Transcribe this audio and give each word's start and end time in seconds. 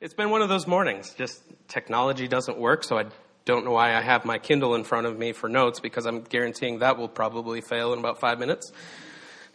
It's 0.00 0.14
been 0.14 0.30
one 0.30 0.40
of 0.40 0.48
those 0.48 0.66
mornings. 0.66 1.12
Just 1.12 1.42
technology 1.68 2.26
doesn't 2.26 2.56
work, 2.56 2.84
so 2.84 2.96
I 2.96 3.04
don't 3.44 3.66
know 3.66 3.72
why 3.72 3.94
I 3.94 4.00
have 4.00 4.24
my 4.24 4.38
Kindle 4.38 4.74
in 4.74 4.82
front 4.82 5.06
of 5.06 5.18
me 5.18 5.32
for 5.32 5.46
notes 5.46 5.78
because 5.78 6.06
I'm 6.06 6.22
guaranteeing 6.22 6.78
that 6.78 6.96
will 6.96 7.06
probably 7.06 7.60
fail 7.60 7.92
in 7.92 7.98
about 7.98 8.18
five 8.18 8.38
minutes. 8.38 8.72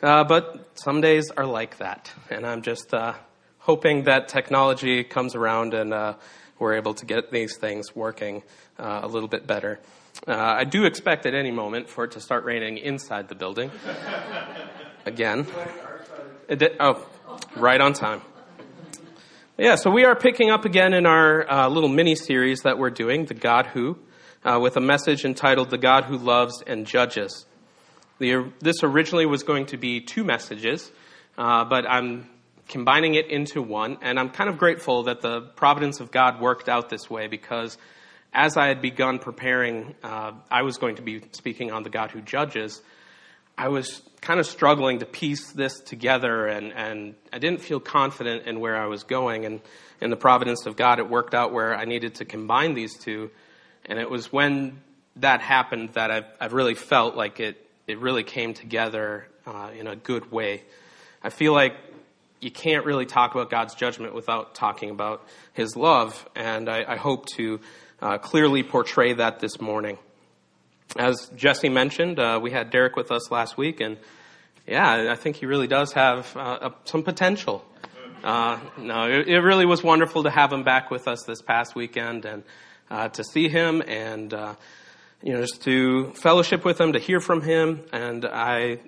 Uh, 0.03 0.23
but 0.23 0.69
some 0.75 1.01
days 1.01 1.31
are 1.31 1.47
like 1.47 1.79
that, 1.79 2.11
and 2.29 2.45
I'm 2.45 2.61
just 2.61 2.93
uh, 2.93 3.13
hoping 3.57 4.03
that 4.03 4.27
technology 4.27 5.03
comes 5.03 5.33
around 5.33 5.73
and 5.73 5.91
uh, 5.91 6.13
we're 6.59 6.75
able 6.75 6.93
to 6.93 7.07
get 7.07 7.31
these 7.31 7.57
things 7.57 7.95
working 7.95 8.43
uh, 8.77 8.99
a 9.01 9.07
little 9.07 9.29
bit 9.29 9.47
better. 9.47 9.79
Uh, 10.27 10.35
I 10.35 10.63
do 10.63 10.85
expect 10.85 11.25
at 11.25 11.33
any 11.33 11.49
moment 11.49 11.89
for 11.89 12.03
it 12.03 12.11
to 12.11 12.21
start 12.21 12.45
raining 12.45 12.77
inside 12.77 13.29
the 13.29 13.35
building. 13.35 13.71
Again. 15.07 15.47
Did, 16.47 16.75
oh, 16.79 17.03
right 17.55 17.81
on 17.81 17.93
time. 17.93 18.21
Yeah, 19.57 19.75
so 19.75 19.89
we 19.89 20.03
are 20.03 20.17
picking 20.17 20.49
up 20.49 20.65
again 20.65 20.93
in 20.93 21.05
our 21.05 21.49
uh, 21.49 21.69
little 21.69 21.87
mini 21.87 22.15
series 22.15 22.63
that 22.63 22.77
we're 22.77 22.89
doing, 22.89 23.23
The 23.23 23.33
God 23.33 23.67
Who, 23.67 23.97
uh, 24.43 24.59
with 24.61 24.75
a 24.75 24.81
message 24.81 25.23
entitled 25.23 25.69
The 25.69 25.77
God 25.77 26.03
Who 26.03 26.17
Loves 26.17 26.61
and 26.67 26.85
Judges. 26.85 27.45
The, 28.19 28.51
this 28.59 28.83
originally 28.83 29.25
was 29.25 29.43
going 29.43 29.67
to 29.67 29.77
be 29.77 30.01
two 30.01 30.25
messages, 30.25 30.91
uh, 31.37 31.63
but 31.63 31.89
I'm 31.89 32.29
combining 32.67 33.15
it 33.15 33.27
into 33.27 33.61
one, 33.61 33.97
and 34.01 34.19
I'm 34.19 34.29
kind 34.29 34.49
of 34.49 34.57
grateful 34.57 35.03
that 35.03 35.21
the 35.21 35.39
providence 35.39 36.01
of 36.01 36.11
God 36.11 36.41
worked 36.41 36.67
out 36.67 36.89
this 36.89 37.09
way 37.09 37.27
because 37.27 37.77
as 38.33 38.57
I 38.57 38.67
had 38.67 38.81
begun 38.81 39.19
preparing, 39.19 39.95
uh, 40.03 40.33
I 40.51 40.63
was 40.63 40.77
going 40.77 40.97
to 40.97 41.01
be 41.01 41.21
speaking 41.31 41.71
on 41.71 41.83
the 41.83 41.89
God 41.89 42.11
Who 42.11 42.19
Judges. 42.19 42.81
I 43.57 43.69
was 43.69 44.01
kind 44.21 44.39
of 44.39 44.45
struggling 44.45 44.99
to 44.99 45.05
piece 45.05 45.51
this 45.51 45.79
together, 45.79 46.47
and, 46.47 46.73
and 46.73 47.15
I 47.31 47.39
didn't 47.39 47.61
feel 47.61 47.79
confident 47.79 48.47
in 48.47 48.59
where 48.59 48.75
I 48.75 48.87
was 48.87 49.03
going. 49.03 49.45
And 49.45 49.61
in 50.01 50.09
the 50.09 50.17
providence 50.17 50.65
of 50.65 50.75
God, 50.75 50.99
it 50.99 51.09
worked 51.09 51.33
out 51.33 51.53
where 51.53 51.75
I 51.75 51.85
needed 51.85 52.15
to 52.15 52.25
combine 52.25 52.73
these 52.73 52.97
two. 52.97 53.31
And 53.85 53.99
it 53.99 54.09
was 54.09 54.31
when 54.31 54.81
that 55.17 55.41
happened 55.41 55.93
that 55.93 56.11
I've, 56.11 56.25
I've 56.41 56.53
really 56.53 56.75
felt 56.75 57.15
like 57.15 57.39
it, 57.39 57.65
it 57.87 57.99
really 57.99 58.23
came 58.23 58.53
together 58.53 59.27
uh, 59.45 59.69
in 59.77 59.87
a 59.87 59.95
good 59.95 60.31
way. 60.31 60.63
I 61.23 61.29
feel 61.29 61.53
like 61.53 61.75
you 62.41 62.51
can't 62.51 62.85
really 62.85 63.05
talk 63.05 63.33
about 63.35 63.49
God's 63.49 63.75
judgment 63.75 64.13
without 64.13 64.55
talking 64.55 64.89
about 64.89 65.25
His 65.53 65.75
love, 65.75 66.27
and 66.35 66.67
I, 66.67 66.83
I 66.93 66.95
hope 66.97 67.27
to 67.37 67.59
uh, 68.01 68.17
clearly 68.17 68.63
portray 68.63 69.13
that 69.13 69.39
this 69.39 69.61
morning. 69.61 69.97
As 70.97 71.29
Jesse 71.35 71.69
mentioned, 71.69 72.19
uh, 72.19 72.39
we 72.41 72.51
had 72.51 72.69
Derek 72.69 72.95
with 72.95 73.11
us 73.11 73.29
last 73.29 73.57
week, 73.57 73.81
and 73.81 73.97
yeah, 74.65 75.11
I 75.11 75.15
think 75.15 75.35
he 75.35 75.45
really 75.45 75.67
does 75.67 75.91
have 75.93 76.35
uh, 76.37 76.69
some 76.85 77.03
potential. 77.03 77.65
Uh, 78.23 78.59
no, 78.77 79.09
it, 79.09 79.27
it, 79.27 79.39
really 79.39 79.65
was 79.65 79.83
wonderful 79.83 80.23
to 80.23 80.29
have 80.29 80.51
him 80.51 80.63
back 80.63 80.89
with 80.89 81.07
us 81.07 81.23
this 81.27 81.41
past 81.41 81.75
weekend 81.75 82.25
and 82.25 82.43
uh, 82.89 83.09
to 83.09 83.23
see 83.23 83.49
him 83.49 83.83
and 83.85 84.33
uh, 84.33 84.55
you 85.21 85.33
know 85.33 85.41
just 85.41 85.61
to 85.63 86.11
fellowship 86.13 86.63
with 86.63 86.79
him, 86.79 86.93
to 86.93 86.99
hear 86.99 87.19
from 87.19 87.41
him, 87.41 87.83
and 87.91 88.25
I 88.25 88.79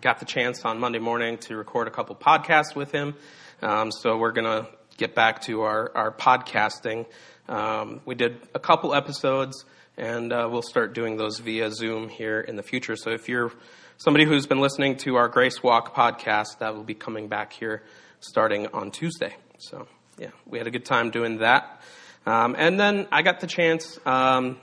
got 0.00 0.20
the 0.20 0.24
chance 0.24 0.64
on 0.64 0.78
Monday 0.78 1.00
morning 1.00 1.38
to 1.38 1.56
record 1.56 1.88
a 1.88 1.90
couple 1.90 2.14
podcasts 2.14 2.76
with 2.76 2.92
him. 2.92 3.14
Um, 3.60 3.90
so 3.90 4.16
we're 4.16 4.32
gonna 4.32 4.68
get 4.96 5.14
back 5.14 5.42
to 5.42 5.62
our 5.62 5.90
our 5.94 6.12
podcasting. 6.12 7.04
Um, 7.48 8.00
we 8.06 8.14
did 8.14 8.38
a 8.54 8.60
couple 8.60 8.94
episodes 8.94 9.64
and 9.98 10.32
uh, 10.32 10.48
we'll 10.50 10.62
start 10.62 10.94
doing 10.94 11.16
those 11.16 11.40
via 11.40 11.72
Zoom 11.72 12.08
here 12.08 12.40
in 12.40 12.54
the 12.54 12.62
future. 12.62 12.94
So 12.94 13.10
if 13.10 13.28
you're 13.28 13.52
somebody 13.96 14.24
who's 14.24 14.46
been 14.46 14.60
listening 14.60 14.96
to 14.98 15.16
our 15.16 15.28
Grace 15.28 15.60
Walk 15.60 15.94
podcast, 15.94 16.60
that 16.60 16.76
will 16.76 16.84
be 16.84 16.94
coming 16.94 17.26
back 17.26 17.52
here 17.52 17.82
starting 18.20 18.68
on 18.68 18.92
Tuesday. 18.92 19.34
So 19.58 19.88
yeah, 20.16 20.30
we 20.46 20.58
had 20.58 20.68
a 20.68 20.70
good 20.70 20.84
time 20.84 21.10
doing 21.10 21.38
that. 21.38 21.82
Um, 22.26 22.54
and 22.56 22.78
then 22.78 23.08
I 23.10 23.22
got 23.22 23.40
the 23.40 23.48
chance 23.48 23.98
um, 24.06 24.60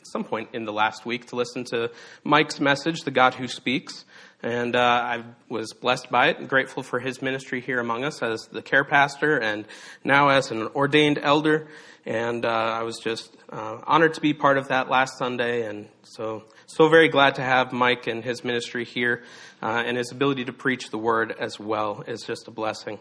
at 0.00 0.06
some 0.06 0.22
point 0.22 0.50
in 0.52 0.64
the 0.64 0.72
last 0.72 1.04
week 1.04 1.26
to 1.28 1.36
listen 1.36 1.64
to 1.72 1.90
Mike's 2.22 2.60
message, 2.60 3.00
The 3.00 3.10
God 3.10 3.34
Who 3.34 3.48
Speaks. 3.48 4.04
And 4.42 4.76
uh, 4.76 4.80
I 4.80 5.24
was 5.48 5.72
blessed 5.72 6.10
by 6.10 6.28
it 6.28 6.38
and 6.38 6.48
grateful 6.48 6.82
for 6.82 7.00
his 7.00 7.22
ministry 7.22 7.60
here 7.60 7.80
among 7.80 8.04
us 8.04 8.22
as 8.22 8.46
the 8.46 8.62
care 8.62 8.84
pastor 8.84 9.38
and 9.38 9.66
now 10.04 10.28
as 10.28 10.50
an 10.50 10.68
ordained 10.74 11.18
elder. 11.20 11.68
And 12.04 12.44
uh, 12.44 12.48
I 12.48 12.82
was 12.82 12.98
just 12.98 13.36
uh, 13.50 13.78
honored 13.84 14.14
to 14.14 14.20
be 14.20 14.34
part 14.34 14.58
of 14.58 14.68
that 14.68 14.88
last 14.88 15.18
Sunday, 15.18 15.66
and 15.66 15.88
so 16.04 16.44
so 16.66 16.88
very 16.88 17.08
glad 17.08 17.34
to 17.36 17.42
have 17.42 17.72
Mike 17.72 18.06
and 18.06 18.22
his 18.22 18.44
ministry 18.44 18.84
here, 18.84 19.24
uh, 19.60 19.82
and 19.84 19.96
his 19.96 20.12
ability 20.12 20.44
to 20.44 20.52
preach 20.52 20.90
the 20.90 20.98
word 20.98 21.34
as 21.36 21.58
well 21.58 22.04
is 22.06 22.22
just 22.22 22.46
a 22.46 22.52
blessing. 22.52 23.00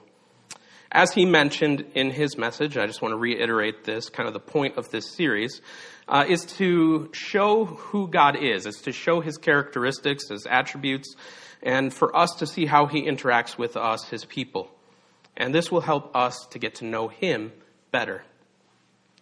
As 0.96 1.12
he 1.12 1.26
mentioned 1.26 1.84
in 1.94 2.10
his 2.10 2.38
message, 2.38 2.78
I 2.78 2.88
just 2.88 3.02
want 3.02 3.12
to 3.12 3.18
reiterate 3.18 3.84
this 3.84 4.08
kind 4.08 4.30
of 4.30 4.34
the 4.34 4.40
point 4.40 4.78
of 4.78 4.92
this 4.92 5.14
series 5.14 5.60
uh, 6.08 6.24
is 6.26 6.46
to 6.58 7.10
show 7.12 7.66
who 7.66 8.08
God 8.08 8.38
is, 8.42 8.66
is 8.66 8.78
to 8.84 8.94
show 8.94 9.20
his 9.20 9.38
characteristics, 9.38 10.30
his 10.30 10.48
attributes, 10.50 11.18
and 11.62 11.94
for 11.94 12.16
us 12.16 12.36
to 12.36 12.48
see 12.48 12.66
how 12.66 12.86
he 12.86 13.02
interacts 13.02 13.58
with 13.58 13.76
us, 13.76 14.06
his 14.06 14.24
people. 14.24 14.72
And 15.36 15.54
this 15.54 15.70
will 15.70 15.82
help 15.82 16.16
us 16.16 16.48
to 16.52 16.60
get 16.60 16.76
to 16.76 16.86
know 16.86 17.10
him 17.10 17.52
better. 17.92 18.24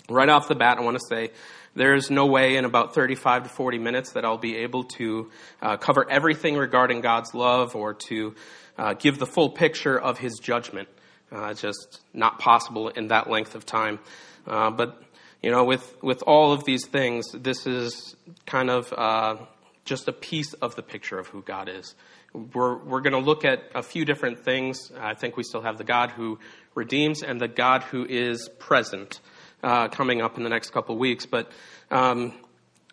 Right 0.07 0.29
off 0.29 0.47
the 0.47 0.53
bat, 0.53 0.77
I 0.77 0.81
want 0.81 0.99
to 0.99 1.07
say 1.09 1.31
there's 1.73 2.11
no 2.11 2.27
way 2.27 2.55
in 2.55 2.65
about 2.65 2.93
35 2.93 3.45
to 3.45 3.49
40 3.49 3.79
minutes 3.79 4.11
that 4.11 4.25
I'll 4.25 4.37
be 4.37 4.57
able 4.57 4.83
to 4.99 5.31
uh, 5.59 5.77
cover 5.77 6.07
everything 6.07 6.55
regarding 6.55 7.01
God's 7.01 7.33
love 7.33 7.75
or 7.75 7.95
to 8.09 8.35
uh, 8.77 8.93
give 8.93 9.17
the 9.17 9.25
full 9.25 9.49
picture 9.49 9.99
of 9.99 10.19
His 10.19 10.37
judgment. 10.39 10.87
Uh, 11.33 11.53
just 11.53 12.01
not 12.13 12.37
possible 12.37 12.89
in 12.89 13.07
that 13.07 13.27
length 13.27 13.55
of 13.55 13.65
time. 13.65 13.97
Uh, 14.45 14.69
but 14.69 15.01
you 15.41 15.49
know, 15.49 15.63
with 15.63 15.97
with 16.03 16.21
all 16.27 16.53
of 16.53 16.63
these 16.63 16.85
things, 16.85 17.25
this 17.33 17.65
is 17.65 18.15
kind 18.45 18.69
of 18.69 18.93
uh, 18.93 19.37
just 19.83 20.07
a 20.07 20.13
piece 20.13 20.53
of 20.53 20.75
the 20.75 20.83
picture 20.83 21.17
of 21.17 21.27
who 21.27 21.41
God 21.41 21.69
is. 21.69 21.95
We're 22.33 22.77
we're 22.77 23.01
going 23.01 23.13
to 23.13 23.19
look 23.19 23.45
at 23.45 23.63
a 23.73 23.81
few 23.81 24.05
different 24.05 24.45
things. 24.45 24.91
I 24.99 25.15
think 25.15 25.35
we 25.35 25.43
still 25.43 25.61
have 25.61 25.79
the 25.79 25.83
God 25.83 26.11
who 26.11 26.37
redeems 26.75 27.23
and 27.23 27.41
the 27.41 27.47
God 27.47 27.81
who 27.83 28.05
is 28.05 28.47
present 28.59 29.19
uh, 29.63 29.87
coming 29.87 30.21
up 30.21 30.37
in 30.37 30.43
the 30.43 30.49
next 30.49 30.69
couple 30.69 30.97
weeks. 30.97 31.25
But 31.25 31.51
um, 31.89 32.33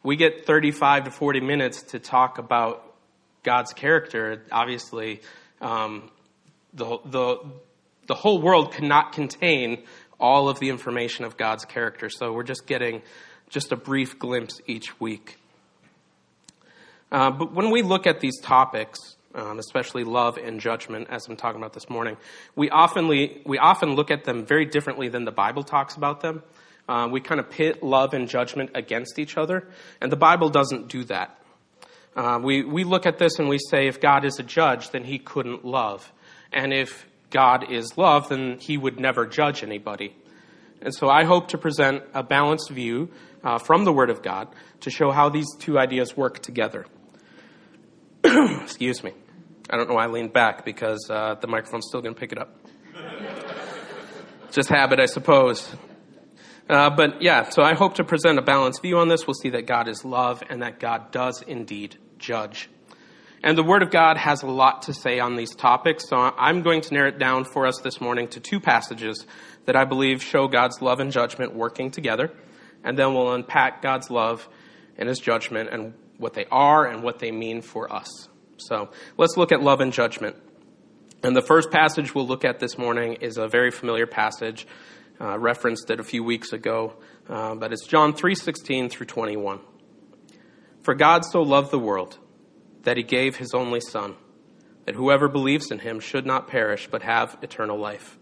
we 0.02 0.16
get 0.16 0.46
35 0.46 1.04
to 1.04 1.10
40 1.10 1.40
minutes 1.40 1.82
to 1.82 1.98
talk 1.98 2.38
about 2.38 2.94
God's 3.42 3.72
character. 3.72 4.44
Obviously, 4.50 5.20
um, 5.60 6.10
the, 6.72 6.98
the, 7.04 7.38
the 8.10 8.16
whole 8.16 8.42
world 8.42 8.72
cannot 8.72 9.12
contain 9.12 9.84
all 10.18 10.48
of 10.48 10.58
the 10.58 10.68
information 10.68 11.24
of 11.24 11.36
God's 11.36 11.64
character. 11.64 12.10
So 12.10 12.32
we're 12.32 12.42
just 12.42 12.66
getting 12.66 13.02
just 13.50 13.70
a 13.70 13.76
brief 13.76 14.18
glimpse 14.18 14.60
each 14.66 14.98
week. 14.98 15.38
Uh, 17.12 17.30
but 17.30 17.54
when 17.54 17.70
we 17.70 17.82
look 17.82 18.08
at 18.08 18.18
these 18.18 18.40
topics, 18.40 18.98
um, 19.32 19.60
especially 19.60 20.02
love 20.02 20.38
and 20.38 20.58
judgment, 20.58 21.06
as 21.08 21.28
I'm 21.28 21.36
talking 21.36 21.60
about 21.60 21.72
this 21.72 21.88
morning, 21.88 22.16
we 22.56 22.68
often, 22.68 23.06
we 23.06 23.58
often 23.58 23.94
look 23.94 24.10
at 24.10 24.24
them 24.24 24.44
very 24.44 24.64
differently 24.64 25.08
than 25.08 25.24
the 25.24 25.30
Bible 25.30 25.62
talks 25.62 25.94
about 25.94 26.20
them. 26.20 26.42
Uh, 26.88 27.06
we 27.08 27.20
kind 27.20 27.38
of 27.38 27.48
pit 27.48 27.80
love 27.80 28.12
and 28.12 28.28
judgment 28.28 28.70
against 28.74 29.20
each 29.20 29.36
other, 29.36 29.68
and 30.00 30.10
the 30.10 30.16
Bible 30.16 30.48
doesn't 30.48 30.88
do 30.88 31.04
that. 31.04 31.40
Uh, 32.16 32.40
we, 32.42 32.64
we 32.64 32.82
look 32.82 33.06
at 33.06 33.18
this 33.18 33.38
and 33.38 33.48
we 33.48 33.58
say 33.70 33.86
if 33.86 34.00
God 34.00 34.24
is 34.24 34.40
a 34.40 34.42
judge, 34.42 34.90
then 34.90 35.04
he 35.04 35.20
couldn't 35.20 35.64
love. 35.64 36.12
And 36.52 36.72
if 36.72 37.06
God 37.30 37.70
is 37.70 37.96
love, 37.96 38.28
then 38.28 38.58
he 38.58 38.76
would 38.76 38.98
never 38.98 39.26
judge 39.26 39.62
anybody. 39.62 40.14
And 40.82 40.94
so 40.94 41.08
I 41.08 41.24
hope 41.24 41.48
to 41.48 41.58
present 41.58 42.02
a 42.14 42.22
balanced 42.22 42.70
view 42.70 43.10
uh, 43.44 43.58
from 43.58 43.84
the 43.84 43.92
Word 43.92 44.10
of 44.10 44.22
God 44.22 44.48
to 44.80 44.90
show 44.90 45.10
how 45.10 45.28
these 45.28 45.46
two 45.58 45.78
ideas 45.78 46.16
work 46.16 46.40
together. 46.40 46.86
Excuse 48.24 49.02
me. 49.04 49.12
I 49.68 49.76
don't 49.76 49.88
know 49.88 49.94
why 49.94 50.04
I 50.04 50.08
leaned 50.08 50.32
back 50.32 50.64
because 50.64 51.06
uh, 51.08 51.36
the 51.40 51.46
microphone's 51.46 51.86
still 51.88 52.02
going 52.02 52.14
to 52.14 52.20
pick 52.20 52.32
it 52.32 52.38
up. 52.38 52.56
Just 54.50 54.68
habit, 54.68 54.98
I 54.98 55.06
suppose. 55.06 55.70
Uh, 56.68 56.90
but 56.90 57.22
yeah, 57.22 57.48
so 57.50 57.62
I 57.62 57.74
hope 57.74 57.94
to 57.96 58.04
present 58.04 58.38
a 58.38 58.42
balanced 58.42 58.82
view 58.82 58.98
on 58.98 59.08
this. 59.08 59.26
We'll 59.26 59.34
see 59.34 59.50
that 59.50 59.66
God 59.66 59.88
is 59.88 60.04
love 60.04 60.42
and 60.48 60.62
that 60.62 60.80
God 60.80 61.12
does 61.12 61.42
indeed 61.42 61.96
judge. 62.18 62.68
And 63.42 63.56
the 63.56 63.62
Word 63.62 63.82
of 63.82 63.90
God 63.90 64.18
has 64.18 64.42
a 64.42 64.46
lot 64.46 64.82
to 64.82 64.92
say 64.92 65.18
on 65.18 65.36
these 65.36 65.54
topics, 65.54 66.06
so 66.08 66.16
I'm 66.16 66.60
going 66.60 66.82
to 66.82 66.94
narrow 66.94 67.08
it 67.08 67.18
down 67.18 67.44
for 67.44 67.66
us 67.66 67.80
this 67.82 67.98
morning 67.98 68.28
to 68.28 68.40
two 68.40 68.60
passages 68.60 69.24
that 69.64 69.76
I 69.76 69.84
believe 69.86 70.22
show 70.22 70.46
God's 70.46 70.82
love 70.82 71.00
and 71.00 71.10
judgment 71.10 71.54
working 71.54 71.90
together. 71.90 72.30
And 72.84 72.98
then 72.98 73.14
we'll 73.14 73.32
unpack 73.32 73.80
God's 73.80 74.10
love 74.10 74.46
and 74.98 75.08
His 75.08 75.18
judgment 75.18 75.70
and 75.70 75.94
what 76.18 76.34
they 76.34 76.44
are 76.50 76.86
and 76.86 77.02
what 77.02 77.18
they 77.18 77.30
mean 77.30 77.62
for 77.62 77.90
us. 77.90 78.28
So 78.58 78.90
let's 79.16 79.38
look 79.38 79.52
at 79.52 79.62
love 79.62 79.80
and 79.80 79.90
judgment. 79.92 80.36
And 81.22 81.34
the 81.34 81.42
first 81.42 81.70
passage 81.70 82.14
we'll 82.14 82.26
look 82.26 82.44
at 82.44 82.60
this 82.60 82.76
morning 82.76 83.14
is 83.22 83.38
a 83.38 83.48
very 83.48 83.70
familiar 83.70 84.06
passage 84.06 84.66
uh, 85.18 85.38
referenced 85.38 85.90
it 85.90 85.98
a 86.00 86.04
few 86.04 86.24
weeks 86.24 86.52
ago, 86.52 86.94
uh, 87.28 87.54
but 87.54 87.72
it's 87.72 87.86
John 87.86 88.12
3:16 88.12 88.90
through 88.90 89.06
21. 89.06 89.60
For 90.82 90.94
God 90.94 91.24
so 91.24 91.42
loved 91.42 91.70
the 91.70 91.78
world 91.78 92.18
that 92.82 92.96
he 92.96 93.02
gave 93.02 93.36
his 93.36 93.52
only 93.54 93.80
son, 93.80 94.16
that 94.86 94.94
whoever 94.94 95.28
believes 95.28 95.70
in 95.70 95.80
him 95.80 96.00
should 96.00 96.26
not 96.26 96.48
perish 96.48 96.88
but 96.90 97.02
have 97.02 97.38
eternal 97.42 97.78
life. 97.78 98.18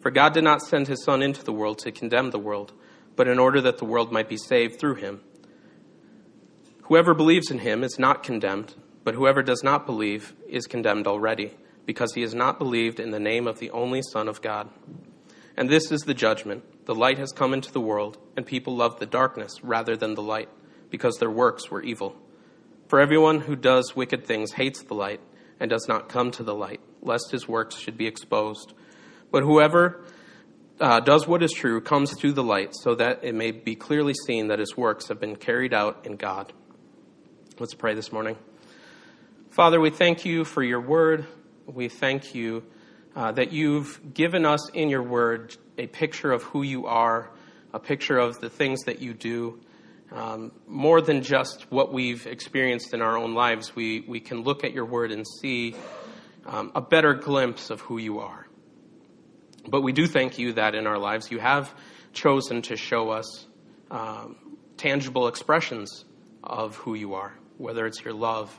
For 0.00 0.10
God 0.10 0.32
did 0.32 0.44
not 0.44 0.62
send 0.62 0.88
his 0.88 1.04
Son 1.04 1.22
into 1.22 1.44
the 1.44 1.52
world 1.52 1.78
to 1.80 1.92
condemn 1.92 2.30
the 2.30 2.38
world, 2.38 2.72
but 3.16 3.28
in 3.28 3.38
order 3.38 3.60
that 3.60 3.78
the 3.78 3.84
world 3.84 4.10
might 4.10 4.28
be 4.28 4.38
saved 4.38 4.80
through 4.80 4.94
him. 4.94 5.20
Whoever 6.84 7.12
believes 7.12 7.50
in 7.50 7.58
him 7.58 7.84
is 7.84 7.98
not 7.98 8.22
condemned, 8.22 8.74
but 9.04 9.14
whoever 9.14 9.42
does 9.42 9.62
not 9.62 9.86
believe 9.86 10.34
is 10.48 10.66
condemned 10.66 11.06
already, 11.06 11.52
because 11.84 12.14
he 12.14 12.22
has 12.22 12.34
not 12.34 12.58
believed 12.58 12.98
in 12.98 13.10
the 13.10 13.20
name 13.20 13.46
of 13.46 13.58
the 13.58 13.70
only 13.70 14.00
Son 14.02 14.26
of 14.26 14.40
God. 14.40 14.70
And 15.56 15.68
this 15.68 15.92
is 15.92 16.00
the 16.02 16.14
judgment 16.14 16.64
the 16.86 16.94
light 16.94 17.18
has 17.18 17.30
come 17.30 17.52
into 17.52 17.70
the 17.70 17.80
world, 17.80 18.16
and 18.36 18.46
people 18.46 18.74
love 18.74 18.98
the 18.98 19.06
darkness 19.06 19.62
rather 19.62 19.96
than 19.96 20.14
the 20.14 20.22
light, 20.22 20.48
because 20.88 21.18
their 21.18 21.30
works 21.30 21.70
were 21.70 21.82
evil. 21.82 22.16
For 22.90 22.98
everyone 22.98 23.38
who 23.38 23.54
does 23.54 23.94
wicked 23.94 24.26
things 24.26 24.50
hates 24.50 24.82
the 24.82 24.94
light, 24.94 25.20
and 25.60 25.70
does 25.70 25.86
not 25.86 26.08
come 26.08 26.32
to 26.32 26.42
the 26.42 26.56
light, 26.56 26.80
lest 27.02 27.30
his 27.30 27.46
works 27.46 27.76
should 27.76 27.96
be 27.96 28.08
exposed. 28.08 28.72
But 29.30 29.44
whoever 29.44 30.04
uh, 30.80 30.98
does 30.98 31.24
what 31.24 31.40
is 31.44 31.52
true 31.52 31.80
comes 31.80 32.16
to 32.16 32.32
the 32.32 32.42
light, 32.42 32.74
so 32.74 32.96
that 32.96 33.20
it 33.22 33.36
may 33.36 33.52
be 33.52 33.76
clearly 33.76 34.14
seen 34.26 34.48
that 34.48 34.58
his 34.58 34.76
works 34.76 35.06
have 35.06 35.20
been 35.20 35.36
carried 35.36 35.72
out 35.72 36.04
in 36.04 36.16
God. 36.16 36.52
Let's 37.60 37.74
pray 37.74 37.94
this 37.94 38.10
morning. 38.10 38.36
Father, 39.50 39.80
we 39.80 39.90
thank 39.90 40.24
you 40.24 40.44
for 40.44 40.64
your 40.64 40.80
word. 40.80 41.28
We 41.66 41.88
thank 41.88 42.34
you 42.34 42.64
uh, 43.14 43.30
that 43.30 43.52
you've 43.52 44.14
given 44.14 44.44
us 44.44 44.68
in 44.70 44.88
your 44.88 45.04
word 45.04 45.56
a 45.78 45.86
picture 45.86 46.32
of 46.32 46.42
who 46.42 46.62
you 46.64 46.86
are, 46.86 47.30
a 47.72 47.78
picture 47.78 48.18
of 48.18 48.40
the 48.40 48.50
things 48.50 48.80
that 48.86 48.98
you 48.98 49.14
do. 49.14 49.60
Um, 50.12 50.50
more 50.66 51.00
than 51.00 51.22
just 51.22 51.70
what 51.70 51.92
we've 51.92 52.26
experienced 52.26 52.94
in 52.94 53.00
our 53.00 53.16
own 53.16 53.34
lives, 53.34 53.76
we, 53.76 54.00
we 54.00 54.18
can 54.18 54.42
look 54.42 54.64
at 54.64 54.72
your 54.72 54.84
word 54.84 55.12
and 55.12 55.24
see 55.40 55.76
um, 56.46 56.72
a 56.74 56.80
better 56.80 57.14
glimpse 57.14 57.70
of 57.70 57.80
who 57.80 57.98
you 57.98 58.18
are. 58.18 58.46
But 59.68 59.82
we 59.82 59.92
do 59.92 60.06
thank 60.06 60.38
you 60.38 60.54
that 60.54 60.74
in 60.74 60.86
our 60.86 60.98
lives 60.98 61.30
you 61.30 61.38
have 61.38 61.72
chosen 62.12 62.62
to 62.62 62.76
show 62.76 63.10
us 63.10 63.46
um, 63.90 64.36
tangible 64.76 65.28
expressions 65.28 66.04
of 66.42 66.74
who 66.76 66.94
you 66.94 67.14
are, 67.14 67.34
whether 67.58 67.86
it's 67.86 68.02
your 68.04 68.14
love 68.14 68.58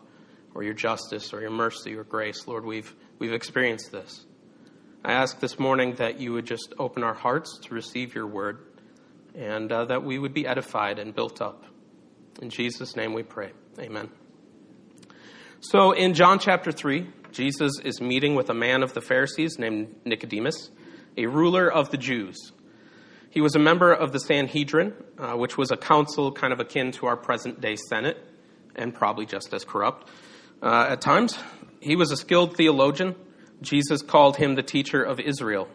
or 0.53 0.63
your 0.63 0.73
justice 0.73 1.33
or 1.33 1.41
your 1.41 1.49
mercy 1.49 1.95
or 1.95 2.03
grace. 2.03 2.47
Lord, 2.47 2.63
we've, 2.63 2.95
we've 3.19 3.33
experienced 3.33 3.91
this. 3.91 4.25
I 5.03 5.13
ask 5.13 5.39
this 5.39 5.57
morning 5.57 5.95
that 5.95 6.19
you 6.19 6.31
would 6.33 6.45
just 6.45 6.73
open 6.77 7.03
our 7.03 7.13
hearts 7.13 7.57
to 7.63 7.73
receive 7.73 8.13
your 8.13 8.27
word 8.27 8.59
and 9.35 9.71
uh, 9.71 9.85
that 9.85 10.03
we 10.03 10.19
would 10.19 10.33
be 10.33 10.45
edified 10.45 10.99
and 10.99 11.15
built 11.15 11.41
up. 11.41 11.65
In 12.41 12.49
Jesus' 12.49 12.95
name 12.95 13.13
we 13.13 13.23
pray. 13.23 13.51
Amen. 13.79 14.09
So 15.59 15.91
in 15.91 16.13
John 16.13 16.39
chapter 16.39 16.71
3, 16.71 17.07
Jesus 17.31 17.79
is 17.83 18.01
meeting 18.01 18.35
with 18.35 18.49
a 18.49 18.53
man 18.53 18.83
of 18.83 18.93
the 18.93 19.01
Pharisees 19.01 19.57
named 19.59 19.95
Nicodemus 20.05 20.69
a 21.17 21.25
ruler 21.25 21.71
of 21.71 21.91
the 21.91 21.97
Jews. 21.97 22.51
He 23.29 23.41
was 23.41 23.55
a 23.55 23.59
member 23.59 23.93
of 23.93 24.11
the 24.11 24.19
Sanhedrin, 24.19 24.93
uh, 25.17 25.33
which 25.33 25.57
was 25.57 25.71
a 25.71 25.77
council 25.77 26.31
kind 26.31 26.53
of 26.53 26.59
akin 26.59 26.91
to 26.93 27.05
our 27.05 27.17
present 27.17 27.61
day 27.61 27.75
Senate, 27.89 28.17
and 28.75 28.93
probably 28.93 29.25
just 29.25 29.53
as 29.53 29.63
corrupt 29.63 30.07
uh, 30.61 30.87
at 30.89 31.01
times. 31.01 31.37
He 31.79 31.95
was 31.95 32.11
a 32.11 32.17
skilled 32.17 32.55
theologian. 32.55 33.15
Jesus 33.61 34.01
called 34.01 34.37
him 34.37 34.55
the 34.55 34.63
teacher 34.63 35.01
of 35.01 35.19
Israel. 35.19 35.67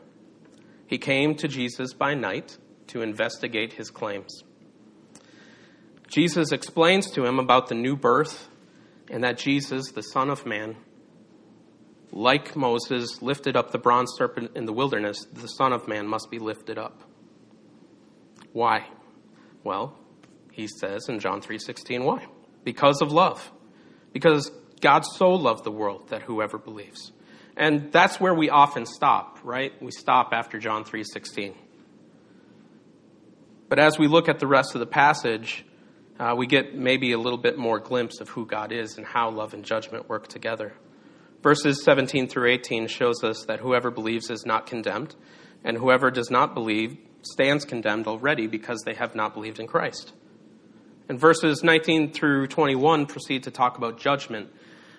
He 0.87 0.99
came 0.99 1.35
to 1.37 1.49
Jesus 1.49 1.93
by 1.93 2.15
night 2.15 2.59
to 2.89 3.03
investigate 3.03 3.75
his 3.75 3.91
claims. 3.91 4.43
Jesus 6.09 6.53
explains 6.53 7.11
to 7.11 7.25
him 7.25 7.39
about 7.39 7.69
the 7.69 7.75
new 7.75 7.97
birth 7.97 8.49
and 9.11 9.25
that 9.25 9.39
Jesus, 9.39 9.91
the 9.93 10.03
Son 10.03 10.31
of 10.31 10.47
Man, 10.47 10.77
like 12.13 12.57
Moses 12.57 13.21
lifted 13.21 13.57
up 13.57 13.73
the 13.73 13.79
bronze 13.79 14.13
serpent 14.17 14.53
in 14.55 14.65
the 14.65 14.73
wilderness, 14.73 15.27
the 15.33 15.49
Son 15.49 15.73
of 15.73 15.89
Man 15.89 16.07
must 16.07 16.31
be 16.31 16.39
lifted 16.39 16.79
up. 16.79 17.03
Why? 18.53 18.87
Well, 19.65 19.99
he 20.53 20.67
says 20.67 21.09
in 21.09 21.19
John 21.21 21.41
3:16, 21.41 22.05
why? 22.05 22.27
Because 22.65 23.03
of 23.03 23.13
love. 23.13 23.53
Because 24.13 24.51
God 24.81 25.05
so 25.05 25.31
loved 25.31 25.65
the 25.65 25.71
world 25.71 26.09
that 26.09 26.23
whoever 26.23 26.57
believes. 26.57 27.13
And 27.57 27.93
that's 27.93 28.21
where 28.21 28.35
we 28.35 28.49
often 28.49 28.87
stop, 28.87 29.39
right? 29.43 29.73
We 29.83 29.91
stop 29.91 30.31
after 30.33 30.59
John 30.59 30.85
3:16. 30.85 31.55
But 33.69 33.79
as 33.79 33.99
we 33.99 34.07
look 34.07 34.29
at 34.29 34.39
the 34.39 34.47
rest 34.47 34.75
of 34.75 34.81
the 34.81 34.87
passage, 34.87 35.65
uh, 36.19 36.35
we 36.37 36.47
get 36.47 36.75
maybe 36.75 37.13
a 37.13 37.19
little 37.19 37.39
bit 37.39 37.59
more 37.59 37.81
glimpse 37.81 38.21
of 38.21 38.29
who 38.29 38.47
God 38.47 38.73
is 38.73 38.97
and 38.97 39.07
how 39.07 39.31
love 39.31 39.55
and 39.55 39.65
judgment 39.65 40.09
work 40.09 40.29
together. 40.29 40.73
Verses 41.43 41.83
17 41.85 42.29
through 42.29 42.51
18 42.51 42.87
shows 42.87 43.23
us 43.23 43.45
that 43.47 43.61
whoever 43.61 43.91
believes 43.91 44.31
is 44.31 44.47
not 44.47 44.67
condemned, 44.67 45.15
and 45.65 45.77
whoever 45.77 46.11
does 46.11 46.31
not 46.31 46.55
believe 46.55 46.97
stands 47.23 47.65
condemned 47.65 48.07
already 48.07 48.47
because 48.47 48.83
they 48.85 48.95
have 48.95 49.15
not 49.15 49.35
believed 49.35 49.59
in 49.59 49.67
Christ. 49.67 50.13
And 51.09 51.21
verses 51.21 51.63
19 51.63 52.13
through 52.13 52.47
21 52.49 53.07
proceed 53.07 53.45
to 53.45 53.51
talk 53.51 53.79
about 53.79 53.99
judgment, 53.99 54.49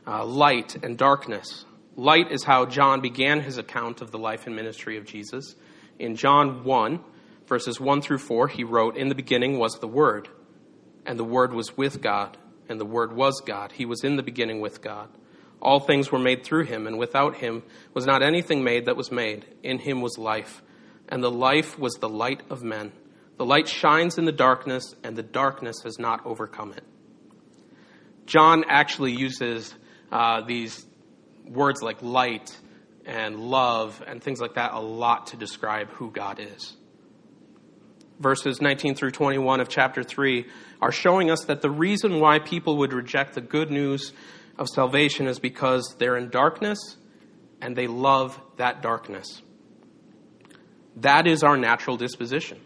uh, 0.06 0.26
light, 0.26 0.84
and 0.84 0.98
darkness. 0.98 1.66
Light 1.96 2.32
is 2.32 2.44
how 2.44 2.66
John 2.66 3.02
began 3.02 3.42
his 3.42 3.58
account 3.58 4.02
of 4.02 4.12
the 4.12 4.20
life 4.20 4.46
and 4.46 4.56
ministry 4.56 4.98
of 4.98 5.06
Jesus. 5.06 5.56
In 6.00 6.16
John 6.16 6.64
1, 6.64 7.00
verses 7.48 7.80
1 7.80 8.02
through 8.02 8.20
4, 8.20 8.48
he 8.50 8.64
wrote, 8.64 8.98
In 8.98 9.10
the 9.10 9.16
beginning 9.16 9.58
was 9.58 9.80
the 9.80 9.88
Word, 9.88 10.30
and 11.06 11.18
the 11.18 11.24
Word 11.24 11.54
was 11.54 11.76
with 11.76 12.02
God, 12.02 12.38
and 12.70 12.80
the 12.80 12.86
Word 12.86 13.14
was 13.14 13.42
God. 13.46 13.72
He 13.72 13.86
was 13.86 14.04
in 14.04 14.16
the 14.16 14.24
beginning 14.24 14.60
with 14.62 14.82
God. 14.82 15.10
All 15.62 15.80
things 15.80 16.12
were 16.12 16.20
made 16.20 16.44
through 16.44 16.66
him, 16.66 16.86
and 16.86 17.00
without 17.00 17.38
him 17.38 17.64
was 17.94 18.06
not 18.06 18.22
anything 18.22 18.64
made 18.64 18.86
that 18.86 18.96
was 18.96 19.12
made. 19.12 19.46
In 19.64 19.80
him 19.80 20.02
was 20.02 20.18
life, 20.18 20.62
and 21.10 21.24
the 21.24 21.32
life 21.32 21.80
was 21.80 21.96
the 21.96 22.10
light 22.10 22.44
of 22.50 22.62
men. 22.62 22.92
The 23.38 23.46
light 23.46 23.68
shines 23.68 24.18
in 24.18 24.26
the 24.26 24.32
darkness, 24.32 24.96
and 25.04 25.16
the 25.16 25.24
darkness 25.24 25.78
has 25.84 25.98
not 25.98 26.26
overcome 26.26 26.74
it. 26.74 26.84
John 28.26 28.66
actually 28.68 29.14
uses 29.14 29.74
uh, 30.12 30.42
these 30.42 30.86
words 31.46 31.82
like 31.82 32.02
light 32.02 32.56
and 33.06 33.40
love 33.40 34.04
and 34.06 34.22
things 34.22 34.42
like 34.42 34.56
that 34.56 34.74
a 34.74 34.80
lot 34.80 35.28
to 35.28 35.38
describe 35.38 35.90
who 35.92 36.12
God 36.12 36.40
is. 36.40 36.76
Verses 38.20 38.62
19 38.62 38.96
through 38.96 39.12
21 39.12 39.60
of 39.60 39.70
chapter 39.70 40.04
3 40.04 40.46
are 40.82 40.92
showing 40.92 41.30
us 41.30 41.46
that 41.46 41.62
the 41.62 41.70
reason 41.70 42.20
why 42.20 42.40
people 42.40 42.78
would 42.78 42.94
reject 42.94 43.36
the 43.36 43.42
good 43.42 43.70
news 43.70 44.12
of 44.58 44.68
salvation 44.68 45.28
is 45.28 45.38
because 45.40 45.96
they're 46.00 46.18
in 46.18 46.30
darkness 46.30 46.98
and 47.62 47.76
they 47.76 47.88
love 47.88 48.40
that 48.58 48.82
darkness. 48.82 49.42
That 50.98 51.28
is 51.28 51.44
our 51.44 51.58
natural 51.58 51.96
disposition. 51.96 52.60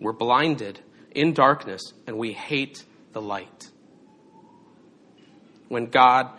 We're 0.00 0.12
blinded 0.12 0.80
in 1.14 1.34
darkness 1.34 1.82
and 2.06 2.16
we 2.16 2.32
hate 2.32 2.84
the 3.12 3.20
light. 3.20 3.70
When 5.68 5.86
God 5.86 6.30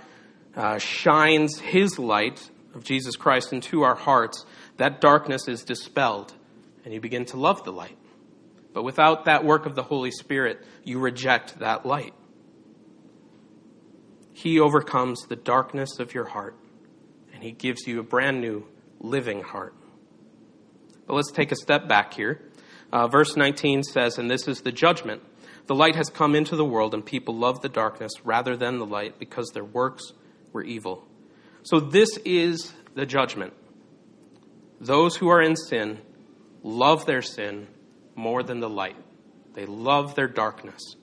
uh, 0.55 0.79
shines 0.79 1.59
His 1.59 1.99
light 1.99 2.49
of 2.73 2.83
Jesus 2.83 3.15
Christ 3.15 3.53
into 3.53 3.83
our 3.83 3.95
hearts, 3.95 4.45
that 4.77 4.99
darkness 4.99 5.47
is 5.47 5.63
dispelled 5.63 6.33
and 6.83 6.93
you 6.93 7.01
begin 7.01 7.25
to 7.25 7.37
love 7.37 7.63
the 7.63 7.71
light. 7.71 7.97
But 8.73 8.83
without 8.83 9.25
that 9.25 9.45
work 9.45 9.65
of 9.65 9.75
the 9.75 9.83
Holy 9.83 10.11
Spirit, 10.11 10.65
you 10.83 10.99
reject 10.99 11.59
that 11.59 11.85
light. 11.85 12.13
He 14.33 14.59
overcomes 14.59 15.21
the 15.27 15.35
darkness 15.35 15.99
of 15.99 16.13
your 16.13 16.25
heart, 16.25 16.57
and 17.33 17.43
He 17.43 17.51
gives 17.51 17.87
you 17.87 17.99
a 17.99 18.03
brand 18.03 18.41
new, 18.41 18.65
living 18.99 19.43
heart. 19.43 19.75
But 21.05 21.13
let's 21.13 21.31
take 21.31 21.51
a 21.51 21.55
step 21.55 21.87
back 21.87 22.13
here. 22.13 22.41
Uh, 22.91 23.07
verse 23.07 23.35
19 23.35 23.83
says, 23.83 24.17
And 24.17 24.29
this 24.29 24.47
is 24.47 24.61
the 24.61 24.71
judgment. 24.71 25.21
The 25.67 25.75
light 25.75 25.95
has 25.95 26.09
come 26.09 26.35
into 26.35 26.55
the 26.55 26.65
world, 26.65 26.93
and 26.93 27.05
people 27.05 27.35
love 27.35 27.61
the 27.61 27.69
darkness 27.69 28.11
rather 28.23 28.57
than 28.57 28.79
the 28.79 28.85
light 28.85 29.19
because 29.19 29.49
their 29.53 29.63
works 29.63 30.13
were 30.51 30.63
evil. 30.63 31.07
So, 31.63 31.79
this 31.79 32.17
is 32.25 32.73
the 32.95 33.05
judgment. 33.05 33.53
Those 34.81 35.15
who 35.15 35.29
are 35.29 35.41
in 35.41 35.55
sin 35.55 35.99
love 36.63 37.05
their 37.05 37.21
sin 37.21 37.67
more 38.15 38.41
than 38.41 38.59
the 38.59 38.69
light, 38.69 38.95
they 39.53 39.65
love 39.65 40.15
their 40.15 40.27
darkness. 40.27 40.95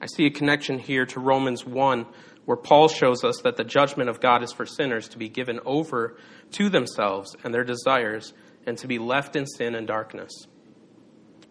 I 0.00 0.06
see 0.06 0.26
a 0.26 0.30
connection 0.30 0.80
here 0.80 1.06
to 1.06 1.20
Romans 1.20 1.64
1, 1.64 2.06
where 2.44 2.56
Paul 2.56 2.88
shows 2.88 3.22
us 3.22 3.40
that 3.42 3.56
the 3.56 3.62
judgment 3.62 4.10
of 4.10 4.20
God 4.20 4.42
is 4.42 4.52
for 4.52 4.66
sinners 4.66 5.08
to 5.10 5.18
be 5.18 5.28
given 5.28 5.60
over 5.64 6.16
to 6.52 6.68
themselves 6.68 7.36
and 7.44 7.54
their 7.54 7.62
desires 7.62 8.32
and 8.66 8.76
to 8.78 8.88
be 8.88 8.98
left 8.98 9.36
in 9.36 9.46
sin 9.46 9.76
and 9.76 9.86
darkness. 9.86 10.32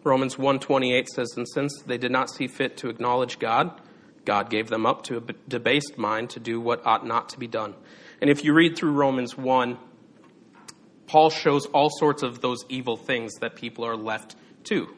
Romans 0.04 0.36
1:28 0.36 1.08
says, 1.08 1.32
"And 1.36 1.48
since 1.48 1.80
they 1.86 1.96
did 1.96 2.10
not 2.10 2.28
see 2.28 2.46
fit 2.46 2.76
to 2.78 2.90
acknowledge 2.90 3.38
God, 3.38 3.80
God 4.24 4.50
gave 4.50 4.68
them 4.68 4.84
up 4.84 5.02
to 5.04 5.16
a 5.16 5.20
debased 5.48 5.96
mind 5.96 6.28
to 6.30 6.40
do 6.40 6.60
what 6.60 6.84
ought 6.84 7.06
not 7.06 7.28
to 7.30 7.38
be 7.38 7.46
done." 7.46 7.74
And 8.20 8.28
if 8.28 8.44
you 8.44 8.52
read 8.52 8.76
through 8.76 8.92
Romans 8.92 9.38
1, 9.38 9.78
Paul 11.12 11.28
shows 11.28 11.66
all 11.66 11.90
sorts 11.90 12.22
of 12.22 12.40
those 12.40 12.64
evil 12.70 12.96
things 12.96 13.34
that 13.40 13.54
people 13.54 13.84
are 13.84 13.96
left 13.96 14.34
to. 14.64 14.88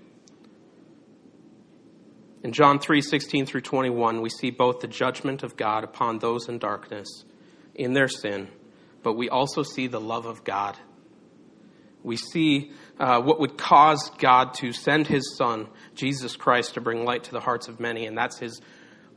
In 2.45 2.53
John 2.53 2.79
3 2.79 3.01
16 3.01 3.47
through 3.47 3.63
21, 3.63 4.21
we 4.21 4.31
see 4.31 4.51
both 4.51 4.79
the 4.79 4.87
judgment 4.87 5.43
of 5.43 5.57
God 5.57 5.83
upon 5.83 6.21
those 6.21 6.49
in 6.49 6.59
darkness 6.59 7.25
in 7.75 7.95
their 7.95 8.07
sin, 8.07 8.49
but 9.03 9.15
we 9.15 9.29
also 9.29 9.65
see 9.65 9.89
the 9.89 10.01
love 10.01 10.27
of 10.27 10.45
God 10.45 10.79
we 12.05 12.19
see 12.19 12.71
uh, 13.01 13.21
what 13.23 13.41
would 13.41 13.57
cause 13.57 14.11
God 14.19 14.55
to 14.55 14.73
send 14.73 15.09
his 15.09 15.37
Son, 15.37 15.67
Jesus 15.95 16.37
Christ, 16.37 16.75
to 16.75 16.81
bring 16.81 17.05
light 17.05 17.25
to 17.25 17.33
the 17.33 17.41
hearts 17.41 17.67
of 17.67 17.81
many, 17.81 18.07
and 18.07 18.17
that's 18.17 18.39
his 18.39 18.61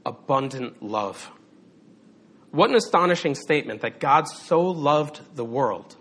abundant 0.05 0.81
love. 0.81 1.29
What 2.51 2.69
an 2.69 2.77
astonishing 2.77 3.35
statement 3.35 3.81
that 3.81 3.99
God 3.99 4.27
so 4.27 4.61
loved 4.61 5.35
the 5.35 5.43
world. 5.43 5.97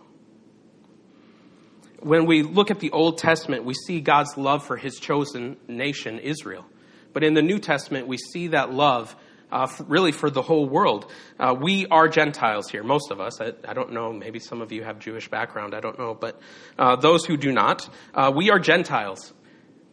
When 2.00 2.26
we 2.26 2.43
look 2.43 2.71
at 2.71 2.81
the 2.81 2.91
Old 2.91 3.19
Testament, 3.19 3.65
we 3.65 3.75
see 3.75 4.00
God's 4.00 4.37
love 4.37 4.67
for 4.67 4.76
his 4.76 4.99
chosen 4.99 5.57
nation, 5.67 6.19
Israel. 6.19 6.65
But 7.12 7.25
in 7.25 7.35
the 7.35 7.43
New 7.43 7.59
Testament, 7.59 8.07
we 8.07 8.19
see 8.19 8.49
that 8.49 8.73
love 8.73 9.17
uh, 9.50 9.69
really 9.87 10.12
for 10.12 10.29
the 10.29 10.43
whole 10.43 10.69
world. 10.69 11.11
Uh, 11.38 11.55
we 11.59 11.87
are 11.87 12.09
Gentiles 12.09 12.69
here, 12.69 12.83
most 12.83 13.11
of 13.11 13.21
us. 13.21 13.41
I, 13.41 13.53
I, 13.67 13.75
don't 13.75 13.93
know, 13.93 14.12
maybe 14.12 14.38
some 14.38 14.61
of 14.61 14.73
you 14.73 14.83
have 14.83 14.99
Jewish 14.99 15.29
background, 15.29 15.75
I 15.75 15.81
don't 15.81 15.99
know. 15.99 16.15
But 16.15 16.41
uh, 16.79 16.97
those 16.97 17.25
who 17.25 17.37
do 17.37 17.53
not, 17.53 17.88
uh, 18.15 18.33
we 18.35 18.50
are 18.50 18.59
Gentiles. 18.59 19.33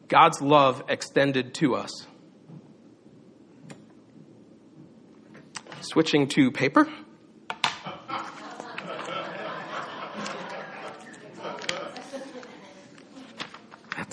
God's 0.08 0.42
love 0.42 0.84
extended 0.90 1.54
to 1.56 1.76
us. 1.76 2.08
Switching 5.82 6.28
to 6.30 6.52
paper. 6.52 6.88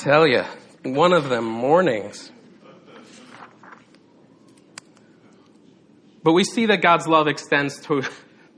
Tell 0.00 0.26
you, 0.26 0.42
one 0.82 1.12
of 1.12 1.28
them 1.28 1.44
mornings. 1.44 2.32
But 6.22 6.32
we 6.32 6.44
see 6.44 6.66
that 6.66 6.80
God's 6.80 7.06
love 7.06 7.28
extends 7.28 7.80
to, 7.82 8.02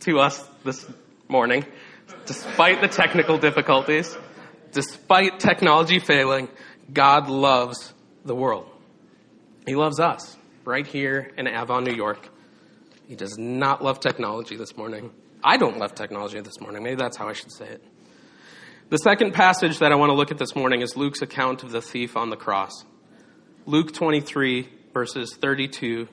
to 0.00 0.20
us 0.20 0.42
this 0.64 0.86
morning, 1.28 1.64
despite 2.26 2.80
the 2.80 2.88
technical 2.88 3.38
difficulties, 3.38 4.16
despite 4.70 5.40
technology 5.40 5.98
failing, 5.98 6.48
God 6.92 7.28
loves 7.28 7.92
the 8.24 8.34
world. 8.34 8.68
He 9.66 9.74
loves 9.74 9.98
us 9.98 10.36
right 10.64 10.86
here 10.86 11.32
in 11.36 11.48
Avon, 11.48 11.84
New 11.84 11.94
York. 11.94 12.28
He 13.08 13.16
does 13.16 13.36
not 13.36 13.82
love 13.82 13.98
technology 14.00 14.56
this 14.56 14.76
morning. 14.76 15.10
I 15.42 15.56
don't 15.56 15.78
love 15.78 15.94
technology 15.94 16.40
this 16.40 16.60
morning. 16.60 16.84
Maybe 16.84 16.96
that's 16.96 17.16
how 17.16 17.28
I 17.28 17.32
should 17.32 17.52
say 17.52 17.66
it. 17.66 17.84
The 18.92 18.98
second 18.98 19.32
passage 19.32 19.78
that 19.78 19.90
I 19.90 19.94
want 19.94 20.10
to 20.10 20.14
look 20.14 20.30
at 20.30 20.36
this 20.36 20.54
morning 20.54 20.82
is 20.82 20.98
Luke's 20.98 21.22
account 21.22 21.62
of 21.62 21.70
the 21.70 21.80
thief 21.80 22.14
on 22.14 22.28
the 22.28 22.36
cross. 22.36 22.84
Luke 23.64 23.94
23, 23.94 24.68
verses 24.92 25.34
32 25.34 26.08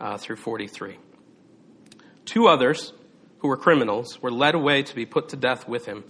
uh, 0.00 0.16
through 0.16 0.36
43. 0.36 0.96
Two 2.24 2.46
others, 2.46 2.94
who 3.40 3.48
were 3.48 3.58
criminals, 3.58 4.22
were 4.22 4.30
led 4.30 4.54
away 4.54 4.82
to 4.82 4.94
be 4.94 5.04
put 5.04 5.28
to 5.28 5.36
death 5.36 5.68
with 5.68 5.84
him. 5.84 6.04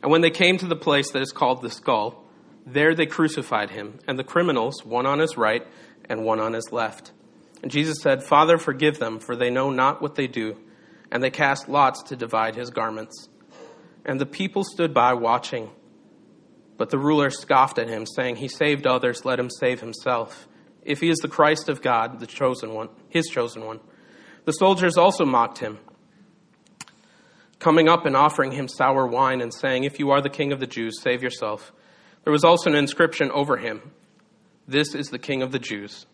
And 0.00 0.12
when 0.12 0.20
they 0.20 0.30
came 0.30 0.58
to 0.58 0.66
the 0.68 0.76
place 0.76 1.10
that 1.10 1.22
is 1.22 1.32
called 1.32 1.60
the 1.60 1.70
skull, 1.70 2.24
there 2.64 2.94
they 2.94 3.06
crucified 3.06 3.70
him, 3.70 3.98
and 4.06 4.16
the 4.16 4.22
criminals, 4.22 4.84
one 4.84 5.06
on 5.06 5.18
his 5.18 5.36
right 5.36 5.66
and 6.08 6.24
one 6.24 6.38
on 6.38 6.52
his 6.52 6.70
left. 6.70 7.10
And 7.62 7.72
Jesus 7.72 7.96
said, 8.00 8.22
Father, 8.22 8.58
forgive 8.58 9.00
them, 9.00 9.18
for 9.18 9.34
they 9.34 9.50
know 9.50 9.70
not 9.70 10.00
what 10.00 10.14
they 10.14 10.28
do. 10.28 10.56
And 11.10 11.20
they 11.20 11.30
cast 11.30 11.68
lots 11.68 12.04
to 12.04 12.16
divide 12.16 12.54
his 12.54 12.70
garments. 12.70 13.28
And 14.04 14.20
the 14.20 14.26
people 14.26 14.64
stood 14.64 14.92
by 14.92 15.14
watching. 15.14 15.70
But 16.76 16.90
the 16.90 16.98
ruler 16.98 17.30
scoffed 17.30 17.78
at 17.78 17.88
him, 17.88 18.04
saying, 18.06 18.36
He 18.36 18.48
saved 18.48 18.86
others, 18.86 19.24
let 19.24 19.38
him 19.38 19.50
save 19.50 19.80
himself. 19.80 20.48
If 20.82 21.00
he 21.00 21.08
is 21.08 21.18
the 21.18 21.28
Christ 21.28 21.68
of 21.68 21.80
God, 21.80 22.20
the 22.20 22.26
chosen 22.26 22.74
one, 22.74 22.88
his 23.08 23.26
chosen 23.26 23.64
one. 23.64 23.80
The 24.44 24.52
soldiers 24.52 24.98
also 24.98 25.24
mocked 25.24 25.58
him, 25.58 25.78
coming 27.58 27.88
up 27.88 28.04
and 28.04 28.14
offering 28.14 28.52
him 28.52 28.68
sour 28.68 29.06
wine 29.06 29.40
and 29.40 29.54
saying, 29.54 29.84
If 29.84 29.98
you 29.98 30.10
are 30.10 30.20
the 30.20 30.28
king 30.28 30.52
of 30.52 30.60
the 30.60 30.66
Jews, 30.66 31.00
save 31.00 31.22
yourself. 31.22 31.72
There 32.24 32.32
was 32.32 32.44
also 32.44 32.70
an 32.70 32.76
inscription 32.76 33.30
over 33.30 33.56
him 33.58 33.92
This 34.66 34.94
is 34.94 35.08
the 35.08 35.18
king 35.18 35.42
of 35.42 35.52
the 35.52 35.58
Jews. 35.58 36.06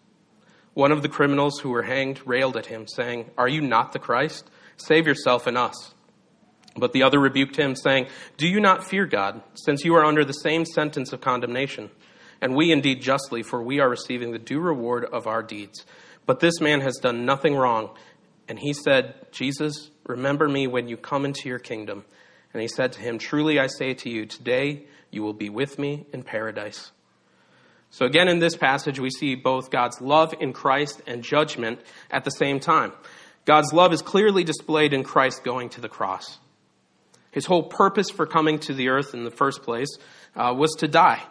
One 0.75 0.92
of 0.92 1.02
the 1.02 1.09
criminals 1.09 1.59
who 1.61 1.70
were 1.70 1.82
hanged 1.82 2.20
railed 2.25 2.56
at 2.56 2.66
him, 2.66 2.87
saying, 2.87 3.30
Are 3.37 3.49
you 3.49 3.61
not 3.61 3.92
the 3.92 3.99
Christ? 3.99 4.49
Save 4.76 5.06
yourself 5.06 5.49
and 5.49 5.59
us. 5.59 5.94
But 6.76 6.92
the 6.92 7.02
other 7.02 7.18
rebuked 7.18 7.56
him, 7.56 7.74
saying, 7.74 8.06
Do 8.36 8.46
you 8.46 8.60
not 8.60 8.84
fear 8.84 9.06
God, 9.06 9.42
since 9.54 9.84
you 9.84 9.94
are 9.96 10.04
under 10.04 10.24
the 10.24 10.32
same 10.32 10.64
sentence 10.64 11.12
of 11.12 11.20
condemnation? 11.20 11.90
And 12.40 12.54
we 12.54 12.72
indeed 12.72 13.02
justly, 13.02 13.42
for 13.42 13.62
we 13.62 13.80
are 13.80 13.88
receiving 13.88 14.32
the 14.32 14.38
due 14.38 14.60
reward 14.60 15.04
of 15.04 15.26
our 15.26 15.42
deeds. 15.42 15.84
But 16.26 16.40
this 16.40 16.60
man 16.60 16.80
has 16.80 16.96
done 16.96 17.26
nothing 17.26 17.54
wrong. 17.54 17.90
And 18.48 18.58
he 18.58 18.72
said, 18.72 19.14
Jesus, 19.32 19.90
remember 20.06 20.48
me 20.48 20.66
when 20.66 20.88
you 20.88 20.96
come 20.96 21.24
into 21.24 21.48
your 21.48 21.58
kingdom. 21.58 22.04
And 22.52 22.62
he 22.62 22.68
said 22.68 22.92
to 22.92 23.00
him, 23.00 23.18
Truly 23.18 23.58
I 23.58 23.66
say 23.66 23.94
to 23.94 24.10
you, 24.10 24.26
today 24.26 24.84
you 25.10 25.22
will 25.22 25.34
be 25.34 25.50
with 25.50 25.78
me 25.78 26.06
in 26.12 26.22
paradise. 26.22 26.92
So, 27.90 28.06
again, 28.06 28.28
in 28.28 28.38
this 28.38 28.56
passage, 28.56 29.00
we 29.00 29.10
see 29.10 29.34
both 29.34 29.70
God's 29.70 30.00
love 30.00 30.32
in 30.38 30.52
Christ 30.52 31.02
and 31.08 31.24
judgment 31.24 31.80
at 32.10 32.24
the 32.24 32.30
same 32.30 32.60
time. 32.60 32.92
God's 33.44 33.72
love 33.72 33.92
is 33.92 34.00
clearly 34.00 34.44
displayed 34.44 34.92
in 34.92 35.02
Christ 35.02 35.42
going 35.42 35.70
to 35.70 35.80
the 35.80 35.88
cross. 35.88 36.38
His 37.30 37.46
whole 37.46 37.62
purpose 37.62 38.10
for 38.10 38.26
coming 38.26 38.58
to 38.60 38.75
the 38.75 38.88
earth 38.88 39.14
in 39.14 39.25
the 39.25 39.30
first 39.30 39.62
place 39.62 39.88
uh, 40.34 40.54
was 40.56 40.72
to 40.78 40.88
die. 40.88 41.22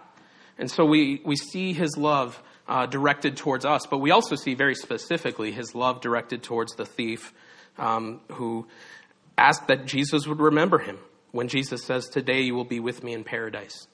And 0.58 0.70
so 0.70 0.86
we, 0.86 1.22
we 1.26 1.36
see 1.36 1.74
his 1.74 1.98
love 1.98 2.42
uh, 2.68 2.86
directed 2.86 3.38
towards 3.38 3.66
us, 3.66 3.86
but 3.90 3.98
we 3.98 4.12
also 4.12 4.36
see 4.36 4.54
very 4.54 4.76
specifically 4.76 5.52
his 5.52 5.74
love 5.74 6.02
directed 6.02 6.44
towards 6.44 6.76
the 6.76 6.86
thief 6.86 7.34
um, 7.78 8.22
who 8.34 8.68
asked 9.38 9.68
that 9.68 9.86
Jesus 9.86 10.28
would 10.28 10.40
remember 10.40 10.78
him 10.78 11.00
when 11.32 11.48
Jesus 11.48 11.84
says, 11.84 12.08
Today 12.08 12.42
you 12.42 12.56
will 12.56 12.66
be 12.66 12.80
with 12.80 13.04
me 13.04 13.14
in 13.14 13.24
paradise. 13.24 13.88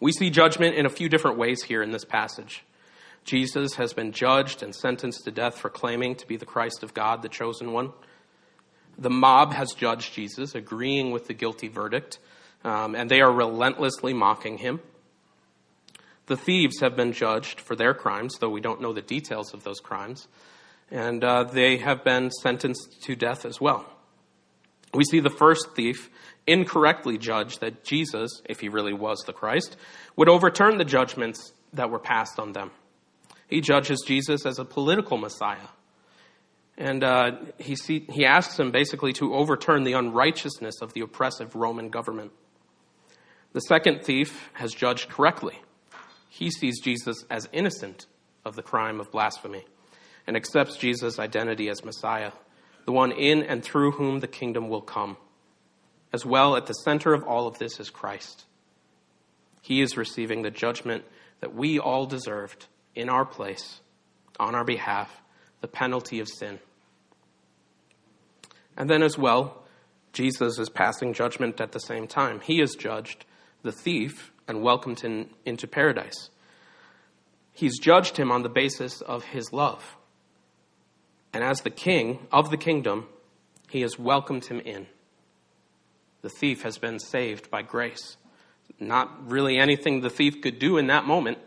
We 0.00 0.12
see 0.12 0.30
judgment 0.30 0.74
in 0.74 0.84
a 0.84 0.90
few 0.90 1.08
different 1.08 1.38
ways 1.38 1.62
here 1.62 1.82
in 1.82 1.90
this 1.90 2.04
passage. 2.04 2.64
Jesus 3.24 3.74
has 3.74 3.92
been 3.92 4.12
judged 4.12 4.62
and 4.62 4.74
sentenced 4.74 5.24
to 5.24 5.30
death 5.30 5.58
for 5.58 5.70
claiming 5.70 6.14
to 6.16 6.26
be 6.26 6.36
the 6.36 6.46
Christ 6.46 6.82
of 6.82 6.94
God, 6.94 7.22
the 7.22 7.28
chosen 7.28 7.72
one. 7.72 7.92
The 8.98 9.10
mob 9.10 9.52
has 9.52 9.72
judged 9.72 10.14
Jesus, 10.14 10.54
agreeing 10.54 11.10
with 11.10 11.26
the 11.26 11.34
guilty 11.34 11.68
verdict, 11.68 12.18
um, 12.64 12.94
and 12.94 13.10
they 13.10 13.20
are 13.20 13.32
relentlessly 13.32 14.14
mocking 14.14 14.58
him. 14.58 14.80
The 16.26 16.36
thieves 16.36 16.80
have 16.80 16.96
been 16.96 17.12
judged 17.12 17.60
for 17.60 17.76
their 17.76 17.94
crimes, 17.94 18.38
though 18.38 18.50
we 18.50 18.60
don't 18.60 18.80
know 18.80 18.92
the 18.92 19.02
details 19.02 19.54
of 19.54 19.62
those 19.64 19.80
crimes, 19.80 20.26
and 20.90 21.22
uh, 21.22 21.44
they 21.44 21.76
have 21.76 22.04
been 22.04 22.30
sentenced 22.30 23.02
to 23.02 23.14
death 23.14 23.44
as 23.44 23.60
well. 23.60 23.86
We 24.94 25.04
see 25.04 25.20
the 25.20 25.30
first 25.30 25.74
thief 25.76 26.10
incorrectly 26.46 27.18
judge 27.18 27.58
that 27.58 27.84
Jesus, 27.84 28.40
if 28.48 28.60
he 28.60 28.68
really 28.68 28.94
was 28.94 29.18
the 29.26 29.32
Christ, 29.32 29.76
would 30.16 30.28
overturn 30.28 30.78
the 30.78 30.84
judgments 30.84 31.52
that 31.72 31.90
were 31.90 31.98
passed 31.98 32.38
on 32.38 32.52
them. 32.52 32.70
He 33.46 33.60
judges 33.60 34.02
Jesus 34.06 34.46
as 34.46 34.58
a 34.58 34.64
political 34.64 35.18
Messiah. 35.18 35.68
And 36.78 37.02
uh, 37.02 37.32
he, 37.58 37.74
see, 37.74 38.06
he 38.10 38.24
asks 38.26 38.58
him 38.58 38.70
basically 38.70 39.12
to 39.14 39.34
overturn 39.34 39.84
the 39.84 39.94
unrighteousness 39.94 40.82
of 40.82 40.92
the 40.92 41.00
oppressive 41.00 41.54
Roman 41.54 41.88
government. 41.88 42.32
The 43.52 43.60
second 43.60 44.04
thief 44.04 44.50
has 44.54 44.72
judged 44.72 45.08
correctly. 45.08 45.58
He 46.28 46.50
sees 46.50 46.80
Jesus 46.80 47.24
as 47.30 47.48
innocent 47.52 48.06
of 48.44 48.56
the 48.56 48.62
crime 48.62 49.00
of 49.00 49.10
blasphemy 49.10 49.64
and 50.26 50.36
accepts 50.36 50.76
Jesus' 50.76 51.18
identity 51.18 51.70
as 51.70 51.84
Messiah, 51.84 52.32
the 52.84 52.92
one 52.92 53.12
in 53.12 53.42
and 53.42 53.62
through 53.62 53.92
whom 53.92 54.20
the 54.20 54.26
kingdom 54.26 54.68
will 54.68 54.82
come. 54.82 55.16
As 56.12 56.26
well, 56.26 56.56
at 56.56 56.66
the 56.66 56.74
center 56.74 57.14
of 57.14 57.24
all 57.24 57.46
of 57.46 57.58
this 57.58 57.80
is 57.80 57.90
Christ. 57.90 58.44
He 59.62 59.80
is 59.80 59.96
receiving 59.96 60.42
the 60.42 60.50
judgment 60.50 61.04
that 61.40 61.54
we 61.54 61.78
all 61.78 62.06
deserved 62.06 62.66
in 62.94 63.08
our 63.08 63.24
place, 63.24 63.80
on 64.38 64.54
our 64.54 64.64
behalf, 64.64 65.22
the 65.60 65.68
penalty 65.68 66.20
of 66.20 66.28
sin. 66.28 66.58
And 68.76 68.90
then, 68.90 69.02
as 69.02 69.16
well, 69.16 69.64
Jesus 70.12 70.58
is 70.58 70.68
passing 70.68 71.12
judgment 71.12 71.60
at 71.60 71.72
the 71.72 71.80
same 71.80 72.06
time. 72.06 72.40
He 72.40 72.60
is 72.60 72.74
judged 72.74 73.24
the 73.62 73.72
thief 73.72 74.32
and 74.48 74.62
welcomed 74.62 75.00
him 75.00 75.30
into 75.44 75.66
paradise. 75.66 76.30
He's 77.52 77.78
judged 77.78 78.16
him 78.16 78.30
on 78.30 78.42
the 78.42 78.48
basis 78.48 79.00
of 79.00 79.24
his 79.24 79.52
love. 79.52 79.96
And 81.32 81.42
as 81.42 81.60
the 81.60 81.70
king 81.70 82.26
of 82.32 82.50
the 82.50 82.56
kingdom, 82.56 83.08
he 83.68 83.80
has 83.80 83.98
welcomed 83.98 84.46
him 84.46 84.60
in. 84.60 84.86
The 86.22 86.30
thief 86.30 86.62
has 86.62 86.78
been 86.78 86.98
saved 86.98 87.50
by 87.50 87.62
grace. 87.62 88.16
Not 88.80 89.30
really 89.30 89.58
anything 89.58 90.00
the 90.00 90.10
thief 90.10 90.40
could 90.40 90.58
do 90.58 90.76
in 90.76 90.88
that 90.88 91.04
moment. 91.04 91.38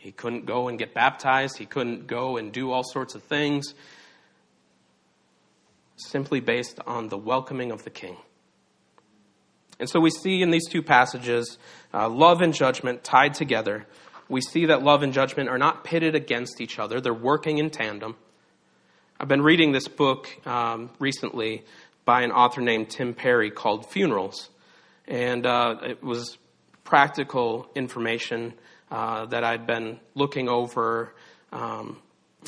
He 0.00 0.12
couldn't 0.12 0.46
go 0.46 0.68
and 0.68 0.78
get 0.78 0.94
baptized, 0.94 1.58
he 1.58 1.66
couldn't 1.66 2.06
go 2.06 2.38
and 2.38 2.50
do 2.50 2.72
all 2.72 2.82
sorts 2.82 3.14
of 3.14 3.22
things. 3.22 3.74
Simply 5.96 6.40
based 6.40 6.80
on 6.86 7.08
the 7.08 7.18
welcoming 7.18 7.70
of 7.70 7.84
the 7.84 7.90
king. 7.90 8.16
And 9.78 9.90
so 9.90 10.00
we 10.00 10.08
see 10.10 10.40
in 10.40 10.50
these 10.50 10.66
two 10.66 10.82
passages 10.82 11.58
uh, 11.92 12.08
love 12.08 12.40
and 12.40 12.54
judgment 12.54 13.04
tied 13.04 13.34
together. 13.34 13.86
We 14.30 14.40
see 14.40 14.66
that 14.66 14.82
love 14.82 15.02
and 15.02 15.12
judgment 15.12 15.50
are 15.50 15.58
not 15.58 15.84
pitted 15.84 16.14
against 16.14 16.62
each 16.62 16.78
other, 16.78 17.02
they're 17.02 17.12
working 17.12 17.58
in 17.58 17.68
tandem. 17.68 18.16
I've 19.18 19.28
been 19.28 19.42
reading 19.42 19.72
this 19.72 19.86
book 19.86 20.28
um, 20.46 20.88
recently 20.98 21.64
by 22.06 22.22
an 22.22 22.32
author 22.32 22.62
named 22.62 22.88
Tim 22.88 23.12
Perry 23.12 23.50
called 23.50 23.90
Funerals. 23.90 24.48
And 25.06 25.44
uh, 25.44 25.76
it 25.82 26.02
was 26.02 26.38
practical 26.84 27.68
information 27.74 28.54
uh, 28.90 29.26
that 29.26 29.44
I'd 29.44 29.66
been 29.66 30.00
looking 30.14 30.48
over 30.48 31.14
um, 31.52 32.00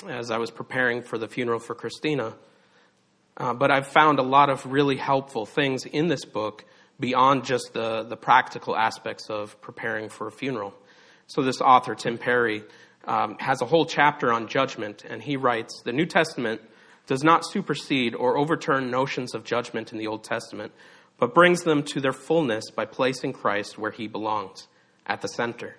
as 0.08 0.30
I 0.30 0.38
was 0.38 0.50
preparing 0.50 1.02
for 1.02 1.18
the 1.18 1.28
funeral 1.28 1.58
for 1.58 1.74
Christina. 1.74 2.34
Uh, 3.36 3.54
but 3.54 3.70
I've 3.70 3.86
found 3.86 4.18
a 4.18 4.22
lot 4.22 4.50
of 4.50 4.66
really 4.66 4.96
helpful 4.96 5.46
things 5.46 5.84
in 5.86 6.08
this 6.08 6.24
book 6.24 6.64
beyond 7.00 7.44
just 7.44 7.72
the, 7.72 8.02
the 8.02 8.16
practical 8.16 8.76
aspects 8.76 9.30
of 9.30 9.60
preparing 9.60 10.08
for 10.08 10.26
a 10.26 10.32
funeral. 10.32 10.74
So, 11.26 11.42
this 11.42 11.60
author, 11.60 11.94
Tim 11.94 12.18
Perry, 12.18 12.62
um, 13.06 13.36
has 13.38 13.62
a 13.62 13.66
whole 13.66 13.86
chapter 13.86 14.32
on 14.32 14.48
judgment, 14.48 15.04
and 15.08 15.22
he 15.22 15.36
writes 15.36 15.82
The 15.84 15.92
New 15.92 16.06
Testament 16.06 16.60
does 17.06 17.24
not 17.24 17.44
supersede 17.44 18.14
or 18.14 18.36
overturn 18.36 18.90
notions 18.90 19.34
of 19.34 19.44
judgment 19.44 19.92
in 19.92 19.98
the 19.98 20.06
Old 20.06 20.24
Testament, 20.24 20.72
but 21.18 21.34
brings 21.34 21.62
them 21.62 21.82
to 21.82 22.00
their 22.00 22.12
fullness 22.12 22.70
by 22.70 22.84
placing 22.84 23.32
Christ 23.32 23.78
where 23.78 23.90
he 23.90 24.06
belongs, 24.06 24.68
at 25.06 25.20
the 25.20 25.28
center. 25.28 25.76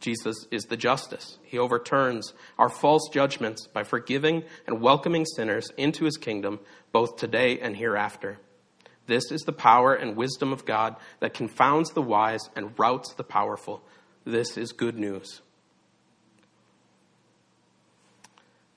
Jesus 0.00 0.46
is 0.50 0.64
the 0.64 0.76
justice. 0.76 1.38
He 1.42 1.58
overturns 1.58 2.34
our 2.58 2.68
false 2.68 3.08
judgments 3.12 3.66
by 3.66 3.84
forgiving 3.84 4.44
and 4.66 4.80
welcoming 4.80 5.24
sinners 5.24 5.70
into 5.76 6.04
his 6.04 6.16
kingdom, 6.16 6.60
both 6.92 7.16
today 7.16 7.58
and 7.58 7.76
hereafter. 7.76 8.38
This 9.06 9.30
is 9.30 9.42
the 9.42 9.52
power 9.52 9.94
and 9.94 10.16
wisdom 10.16 10.52
of 10.52 10.64
God 10.64 10.96
that 11.20 11.34
confounds 11.34 11.90
the 11.90 12.02
wise 12.02 12.48
and 12.56 12.78
routs 12.78 13.14
the 13.14 13.24
powerful. 13.24 13.82
This 14.24 14.56
is 14.56 14.72
good 14.72 14.98
news. 14.98 15.42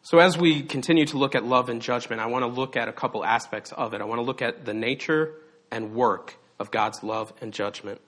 So, 0.02 0.20
as 0.20 0.38
we 0.38 0.64
continue 0.64 1.06
to 1.08 1.18
look 1.18 1.36
at 1.36 1.44
love 1.44 1.68
and 1.68 1.82
judgment, 1.82 2.22
I 2.22 2.28
want 2.28 2.44
to 2.44 2.48
look 2.48 2.78
at 2.78 2.88
a 2.88 2.94
couple 2.94 3.26
aspects 3.26 3.74
of 3.74 3.94
it. 3.94 4.00
I 4.00 4.06
want 4.06 4.20
to 4.20 4.24
look 4.24 4.42
at 4.42 4.64
the 4.64 4.74
nature 4.74 5.34
and 5.70 5.94
work 5.94 6.38
of 6.60 6.72
God's 6.72 7.04
love 7.04 7.34
and 7.42 7.54
judgment. 7.54 8.00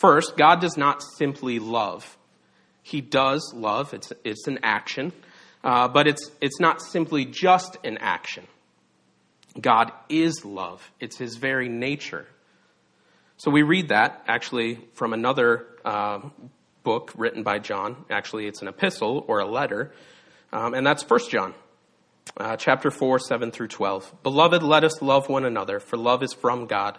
First, 0.00 0.36
God 0.36 0.60
does 0.60 0.76
not 0.76 1.02
simply 1.02 1.58
love. 1.58 2.16
He 2.82 3.00
does 3.00 3.52
love, 3.54 3.92
it's, 3.94 4.12
it's 4.24 4.46
an 4.46 4.60
action, 4.62 5.12
uh, 5.62 5.88
but 5.88 6.08
it's, 6.08 6.30
it's 6.40 6.58
not 6.58 6.80
simply 6.80 7.24
just 7.24 7.76
an 7.84 7.98
action. 7.98 8.46
God 9.60 9.92
is 10.08 10.44
love, 10.44 10.90
it's 10.98 11.18
his 11.18 11.36
very 11.36 11.68
nature. 11.68 12.26
So 13.36 13.50
we 13.50 13.62
read 13.62 13.88
that 13.88 14.24
actually 14.26 14.78
from 14.94 15.12
another 15.12 15.66
uh, 15.84 16.20
book 16.82 17.12
written 17.16 17.42
by 17.42 17.58
John. 17.58 18.04
Actually, 18.10 18.46
it's 18.46 18.62
an 18.62 18.68
epistle 18.68 19.24
or 19.28 19.40
a 19.40 19.46
letter 19.46 19.92
um, 20.52 20.74
and 20.74 20.86
that's 20.86 21.08
1 21.08 21.20
John 21.30 21.54
uh, 22.36 22.56
chapter 22.56 22.90
4, 22.90 23.18
7 23.18 23.50
through 23.50 23.68
12. 23.68 24.22
Beloved, 24.22 24.62
let 24.62 24.84
us 24.84 25.00
love 25.00 25.28
one 25.28 25.44
another, 25.44 25.80
for 25.80 25.96
love 25.96 26.22
is 26.22 26.32
from 26.32 26.66
God. 26.66 26.98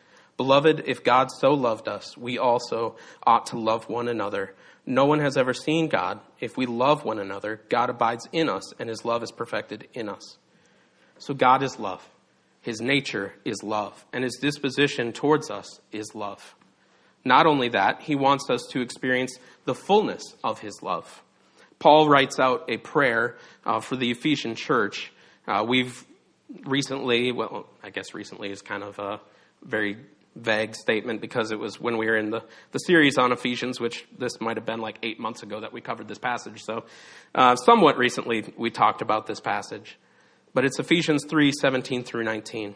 Beloved, 0.37 0.83
if 0.87 1.03
God 1.03 1.29
so 1.31 1.53
loved 1.53 1.87
us, 1.87 2.17
we 2.17 2.37
also 2.37 2.95
ought 3.23 3.47
to 3.47 3.59
love 3.59 3.89
one 3.89 4.07
another. 4.07 4.53
No 4.85 5.05
one 5.05 5.19
has 5.19 5.37
ever 5.37 5.53
seen 5.53 5.87
God. 5.87 6.19
If 6.39 6.57
we 6.57 6.65
love 6.65 7.05
one 7.05 7.19
another, 7.19 7.61
God 7.69 7.89
abides 7.89 8.27
in 8.31 8.49
us, 8.49 8.73
and 8.79 8.89
his 8.89 9.05
love 9.05 9.21
is 9.21 9.31
perfected 9.31 9.87
in 9.93 10.09
us. 10.09 10.37
So 11.19 11.33
God 11.33 11.61
is 11.61 11.77
love. 11.77 12.07
His 12.61 12.81
nature 12.81 13.33
is 13.45 13.63
love, 13.63 14.05
and 14.13 14.23
his 14.23 14.37
disposition 14.41 15.13
towards 15.13 15.49
us 15.49 15.79
is 15.91 16.13
love. 16.13 16.55
Not 17.23 17.45
only 17.45 17.69
that, 17.69 18.01
he 18.01 18.15
wants 18.15 18.49
us 18.49 18.67
to 18.71 18.81
experience 18.81 19.37
the 19.65 19.75
fullness 19.75 20.23
of 20.43 20.59
his 20.59 20.81
love. 20.81 21.23
Paul 21.79 22.07
writes 22.09 22.39
out 22.39 22.65
a 22.69 22.77
prayer 22.77 23.37
uh, 23.65 23.79
for 23.79 23.95
the 23.95 24.11
Ephesian 24.11 24.55
church. 24.55 25.11
Uh, 25.47 25.65
we've 25.67 26.05
recently, 26.65 27.31
well, 27.31 27.67
I 27.83 27.89
guess 27.89 28.13
recently 28.13 28.51
is 28.51 28.61
kind 28.61 28.83
of 28.83 28.99
a 28.99 29.19
very 29.63 29.97
vague 30.35 30.75
statement 30.75 31.21
because 31.21 31.51
it 31.51 31.59
was 31.59 31.79
when 31.79 31.97
we 31.97 32.05
were 32.05 32.17
in 32.17 32.29
the, 32.29 32.41
the 32.71 32.79
series 32.79 33.17
on 33.17 33.31
Ephesians, 33.31 33.79
which 33.79 34.05
this 34.17 34.39
might 34.39 34.57
have 34.57 34.65
been 34.65 34.79
like 34.79 34.97
eight 35.03 35.19
months 35.19 35.43
ago 35.43 35.59
that 35.59 35.73
we 35.73 35.81
covered 35.81 36.07
this 36.07 36.17
passage. 36.17 36.63
So, 36.63 36.85
uh, 37.35 37.55
somewhat 37.55 37.97
recently 37.97 38.53
we 38.57 38.69
talked 38.69 39.01
about 39.01 39.27
this 39.27 39.39
passage. 39.39 39.97
But 40.53 40.65
it's 40.65 40.79
Ephesians 40.79 41.25
3 41.29 41.51
17 41.51 42.03
through 42.03 42.23
19. 42.23 42.75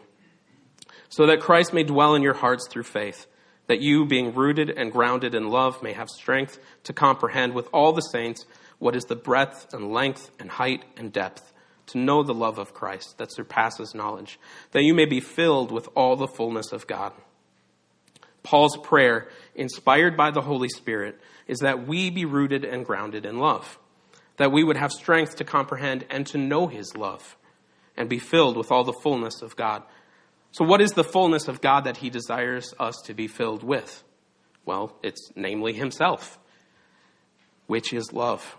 So 1.08 1.26
that 1.26 1.40
Christ 1.40 1.72
may 1.72 1.84
dwell 1.84 2.14
in 2.14 2.22
your 2.22 2.34
hearts 2.34 2.66
through 2.68 2.82
faith, 2.82 3.26
that 3.68 3.80
you, 3.80 4.06
being 4.06 4.34
rooted 4.34 4.70
and 4.70 4.92
grounded 4.92 5.34
in 5.34 5.48
love, 5.48 5.82
may 5.82 5.92
have 5.92 6.08
strength 6.08 6.58
to 6.84 6.92
comprehend 6.92 7.54
with 7.54 7.68
all 7.72 7.92
the 7.92 8.00
saints 8.00 8.44
what 8.78 8.96
is 8.96 9.04
the 9.04 9.16
breadth 9.16 9.72
and 9.72 9.92
length 9.92 10.30
and 10.38 10.50
height 10.50 10.84
and 10.96 11.12
depth 11.12 11.52
to 11.86 11.98
know 11.98 12.22
the 12.22 12.34
love 12.34 12.58
of 12.58 12.74
Christ 12.74 13.18
that 13.18 13.32
surpasses 13.32 13.94
knowledge, 13.94 14.38
that 14.72 14.82
you 14.82 14.92
may 14.92 15.04
be 15.04 15.20
filled 15.20 15.70
with 15.70 15.88
all 15.94 16.16
the 16.16 16.26
fullness 16.26 16.72
of 16.72 16.86
God. 16.86 17.12
Paul's 18.46 18.76
prayer, 18.76 19.26
inspired 19.56 20.16
by 20.16 20.30
the 20.30 20.40
Holy 20.40 20.68
Spirit, 20.68 21.20
is 21.48 21.58
that 21.58 21.88
we 21.88 22.10
be 22.10 22.24
rooted 22.24 22.64
and 22.64 22.86
grounded 22.86 23.26
in 23.26 23.38
love, 23.38 23.76
that 24.36 24.52
we 24.52 24.62
would 24.62 24.76
have 24.76 24.92
strength 24.92 25.34
to 25.36 25.44
comprehend 25.44 26.06
and 26.10 26.24
to 26.28 26.38
know 26.38 26.68
his 26.68 26.96
love, 26.96 27.36
and 27.96 28.08
be 28.08 28.20
filled 28.20 28.56
with 28.56 28.70
all 28.70 28.84
the 28.84 28.92
fullness 28.92 29.42
of 29.42 29.56
God. 29.56 29.82
So, 30.52 30.64
what 30.64 30.80
is 30.80 30.92
the 30.92 31.02
fullness 31.02 31.48
of 31.48 31.60
God 31.60 31.84
that 31.84 31.96
he 31.96 32.08
desires 32.08 32.72
us 32.78 32.94
to 33.06 33.14
be 33.14 33.26
filled 33.26 33.64
with? 33.64 34.04
Well, 34.64 34.96
it's 35.02 35.32
namely 35.34 35.72
himself, 35.72 36.38
which 37.66 37.92
is 37.92 38.12
love. 38.12 38.56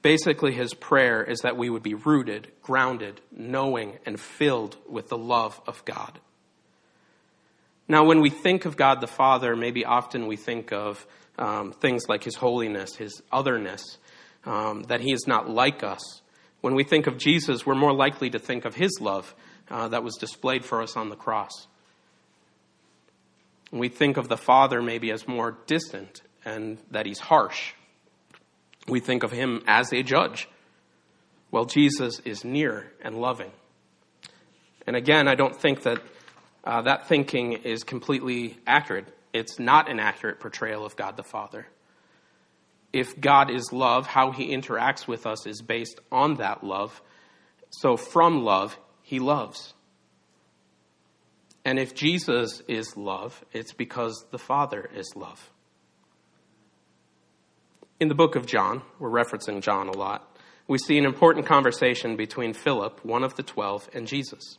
Basically, 0.00 0.52
his 0.52 0.74
prayer 0.74 1.24
is 1.24 1.40
that 1.40 1.56
we 1.56 1.68
would 1.68 1.82
be 1.82 1.94
rooted, 1.94 2.52
grounded, 2.62 3.20
knowing, 3.32 3.98
and 4.06 4.18
filled 4.18 4.76
with 4.88 5.08
the 5.08 5.18
love 5.18 5.60
of 5.66 5.84
God. 5.84 6.20
Now, 7.90 8.04
when 8.04 8.20
we 8.20 8.30
think 8.30 8.66
of 8.66 8.76
God 8.76 9.00
the 9.00 9.08
Father, 9.08 9.56
maybe 9.56 9.84
often 9.84 10.28
we 10.28 10.36
think 10.36 10.72
of 10.72 11.04
um, 11.36 11.72
things 11.72 12.04
like 12.08 12.22
His 12.22 12.36
holiness, 12.36 12.94
His 12.94 13.20
otherness, 13.32 13.98
um, 14.44 14.84
that 14.84 15.00
He 15.00 15.12
is 15.12 15.26
not 15.26 15.50
like 15.50 15.82
us. 15.82 16.22
When 16.60 16.76
we 16.76 16.84
think 16.84 17.08
of 17.08 17.18
Jesus, 17.18 17.66
we're 17.66 17.74
more 17.74 17.92
likely 17.92 18.30
to 18.30 18.38
think 18.38 18.64
of 18.64 18.76
His 18.76 19.00
love 19.00 19.34
uh, 19.68 19.88
that 19.88 20.04
was 20.04 20.14
displayed 20.14 20.64
for 20.64 20.80
us 20.82 20.96
on 20.96 21.08
the 21.08 21.16
cross. 21.16 21.66
we 23.72 23.88
think 23.88 24.16
of 24.16 24.28
the 24.28 24.36
Father 24.36 24.80
maybe 24.80 25.10
as 25.10 25.26
more 25.26 25.58
distant 25.66 26.22
and 26.44 26.78
that 26.92 27.06
He's 27.06 27.18
harsh. 27.18 27.72
We 28.86 29.00
think 29.00 29.24
of 29.24 29.32
Him 29.32 29.64
as 29.66 29.92
a 29.92 30.04
judge. 30.04 30.48
Well, 31.50 31.64
Jesus 31.64 32.20
is 32.20 32.44
near 32.44 32.92
and 33.02 33.20
loving. 33.20 33.50
And 34.86 34.94
again, 34.94 35.26
I 35.26 35.34
don't 35.34 35.60
think 35.60 35.82
that 35.82 36.00
uh, 36.64 36.82
that 36.82 37.08
thinking 37.08 37.52
is 37.52 37.84
completely 37.84 38.58
accurate. 38.66 39.06
It's 39.32 39.58
not 39.58 39.90
an 39.90 40.00
accurate 40.00 40.40
portrayal 40.40 40.84
of 40.84 40.96
God 40.96 41.16
the 41.16 41.22
Father. 41.22 41.66
If 42.92 43.20
God 43.20 43.50
is 43.50 43.72
love, 43.72 44.06
how 44.06 44.32
he 44.32 44.54
interacts 44.54 45.06
with 45.06 45.26
us 45.26 45.46
is 45.46 45.62
based 45.62 46.00
on 46.10 46.36
that 46.36 46.64
love. 46.64 47.00
So 47.70 47.96
from 47.96 48.42
love, 48.44 48.76
he 49.02 49.20
loves. 49.20 49.74
And 51.64 51.78
if 51.78 51.94
Jesus 51.94 52.62
is 52.66 52.96
love, 52.96 53.44
it's 53.52 53.72
because 53.72 54.24
the 54.30 54.38
Father 54.38 54.90
is 54.94 55.14
love. 55.14 55.50
In 58.00 58.08
the 58.08 58.14
book 58.14 58.34
of 58.34 58.46
John, 58.46 58.82
we're 58.98 59.10
referencing 59.10 59.60
John 59.60 59.88
a 59.88 59.96
lot, 59.96 60.26
we 60.66 60.78
see 60.78 60.98
an 60.98 61.04
important 61.04 61.46
conversation 61.46 62.16
between 62.16 62.54
Philip, 62.54 63.04
one 63.04 63.24
of 63.24 63.34
the 63.34 63.42
twelve, 63.42 63.88
and 63.92 64.06
Jesus. 64.06 64.58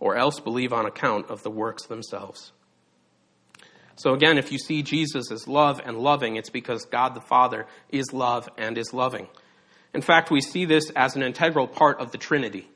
or 0.00 0.16
else 0.16 0.40
believe 0.40 0.72
on 0.72 0.86
account 0.86 1.30
of 1.30 1.42
the 1.42 1.50
works 1.50 1.86
themselves. 1.86 2.52
So 3.96 4.12
again, 4.12 4.38
if 4.38 4.52
you 4.52 4.58
see 4.58 4.82
Jesus 4.82 5.32
as 5.32 5.48
love 5.48 5.80
and 5.84 5.98
loving, 5.98 6.36
it's 6.36 6.50
because 6.50 6.84
God 6.84 7.14
the 7.14 7.20
Father 7.20 7.66
is 7.90 8.12
love 8.12 8.48
and 8.56 8.78
is 8.78 8.94
loving. 8.94 9.26
In 9.92 10.02
fact, 10.02 10.30
we 10.30 10.40
see 10.40 10.64
this 10.64 10.90
as 10.94 11.16
an 11.16 11.22
integral 11.22 11.66
part 11.66 12.00
of 12.00 12.12
the 12.12 12.18
Trinity. 12.18 12.68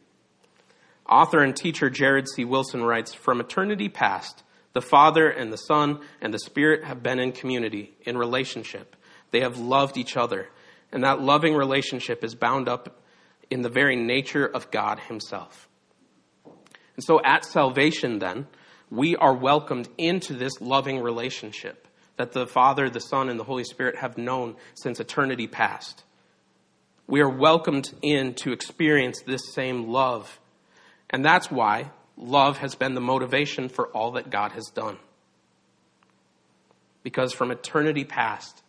Author 1.08 1.40
and 1.40 1.54
teacher 1.54 1.90
Jared 1.90 2.26
C. 2.28 2.44
Wilson 2.44 2.82
writes 2.82 3.14
From 3.14 3.40
eternity 3.40 3.88
past, 3.88 4.42
the 4.72 4.80
Father 4.80 5.28
and 5.28 5.52
the 5.52 5.58
Son 5.58 6.00
and 6.20 6.34
the 6.34 6.38
Spirit 6.38 6.84
have 6.84 7.02
been 7.02 7.18
in 7.18 7.32
community, 7.32 7.94
in 8.02 8.16
relationship. 8.16 8.96
They 9.30 9.40
have 9.40 9.58
loved 9.58 9.96
each 9.96 10.16
other. 10.16 10.48
And 10.90 11.04
that 11.04 11.20
loving 11.20 11.54
relationship 11.54 12.24
is 12.24 12.34
bound 12.34 12.68
up 12.68 13.00
in 13.50 13.62
the 13.62 13.68
very 13.68 13.96
nature 13.96 14.46
of 14.46 14.70
God 14.70 14.98
Himself. 14.98 15.68
And 17.02 17.06
so 17.18 17.20
at 17.24 17.44
salvation, 17.44 18.20
then, 18.20 18.46
we 18.88 19.16
are 19.16 19.34
welcomed 19.34 19.88
into 19.98 20.34
this 20.34 20.60
loving 20.60 21.00
relationship 21.00 21.88
that 22.16 22.30
the 22.30 22.46
Father, 22.46 22.88
the 22.88 23.00
Son, 23.00 23.28
and 23.28 23.40
the 23.40 23.44
Holy 23.44 23.64
Spirit 23.64 23.96
have 23.96 24.16
known 24.16 24.54
since 24.74 25.00
eternity 25.00 25.48
past. 25.48 26.04
We 27.08 27.20
are 27.20 27.28
welcomed 27.28 27.92
in 28.02 28.34
to 28.34 28.52
experience 28.52 29.20
this 29.26 29.52
same 29.52 29.88
love. 29.88 30.38
And 31.10 31.24
that's 31.24 31.50
why 31.50 31.90
love 32.16 32.58
has 32.58 32.76
been 32.76 32.94
the 32.94 33.00
motivation 33.00 33.68
for 33.68 33.88
all 33.88 34.12
that 34.12 34.30
God 34.30 34.52
has 34.52 34.66
done. 34.72 34.96
Because 37.02 37.32
from 37.32 37.50
eternity 37.50 38.04
past, 38.04 38.62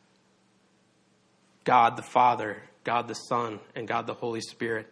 God 1.66 1.98
the 1.98 2.02
Father, 2.02 2.64
God 2.84 3.08
the 3.08 3.14
Son, 3.14 3.60
and 3.76 3.88
God 3.88 4.08
the 4.08 4.16
Holy 4.16 4.42
Spirit 4.42 4.88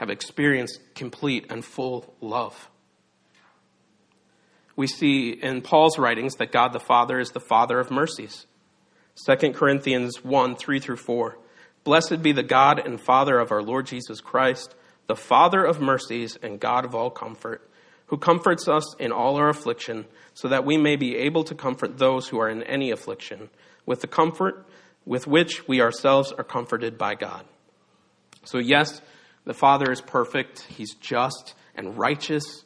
have 0.00 0.08
experienced 0.08 0.80
complete 0.94 1.44
and 1.50 1.62
full 1.62 2.14
love. 2.22 2.70
We 4.74 4.86
see 4.86 5.28
in 5.28 5.60
Paul's 5.60 5.98
writings 5.98 6.36
that 6.36 6.52
God 6.52 6.72
the 6.72 6.80
Father 6.80 7.20
is 7.20 7.32
the 7.32 7.38
Father 7.38 7.78
of 7.78 7.90
mercies. 7.90 8.46
2 9.26 9.52
Corinthians 9.52 10.24
1 10.24 10.56
3 10.56 10.80
through 10.80 10.96
4. 10.96 11.38
Blessed 11.84 12.22
be 12.22 12.32
the 12.32 12.42
God 12.42 12.78
and 12.78 12.98
Father 12.98 13.38
of 13.38 13.52
our 13.52 13.62
Lord 13.62 13.84
Jesus 13.84 14.22
Christ, 14.22 14.74
the 15.06 15.14
Father 15.14 15.62
of 15.62 15.82
mercies 15.82 16.38
and 16.42 16.58
God 16.58 16.86
of 16.86 16.94
all 16.94 17.10
comfort, 17.10 17.70
who 18.06 18.16
comforts 18.16 18.68
us 18.68 18.96
in 18.98 19.12
all 19.12 19.36
our 19.36 19.50
affliction, 19.50 20.06
so 20.32 20.48
that 20.48 20.64
we 20.64 20.78
may 20.78 20.96
be 20.96 21.14
able 21.14 21.44
to 21.44 21.54
comfort 21.54 21.98
those 21.98 22.28
who 22.28 22.40
are 22.40 22.48
in 22.48 22.62
any 22.62 22.90
affliction, 22.90 23.50
with 23.84 24.00
the 24.00 24.06
comfort 24.06 24.66
with 25.04 25.26
which 25.26 25.68
we 25.68 25.82
ourselves 25.82 26.32
are 26.32 26.44
comforted 26.44 26.96
by 26.96 27.16
God. 27.16 27.44
So, 28.44 28.56
yes, 28.56 29.02
the 29.50 29.54
Father 29.54 29.90
is 29.90 30.00
perfect, 30.00 30.60
He's 30.68 30.94
just 30.94 31.54
and 31.74 31.98
righteous, 31.98 32.64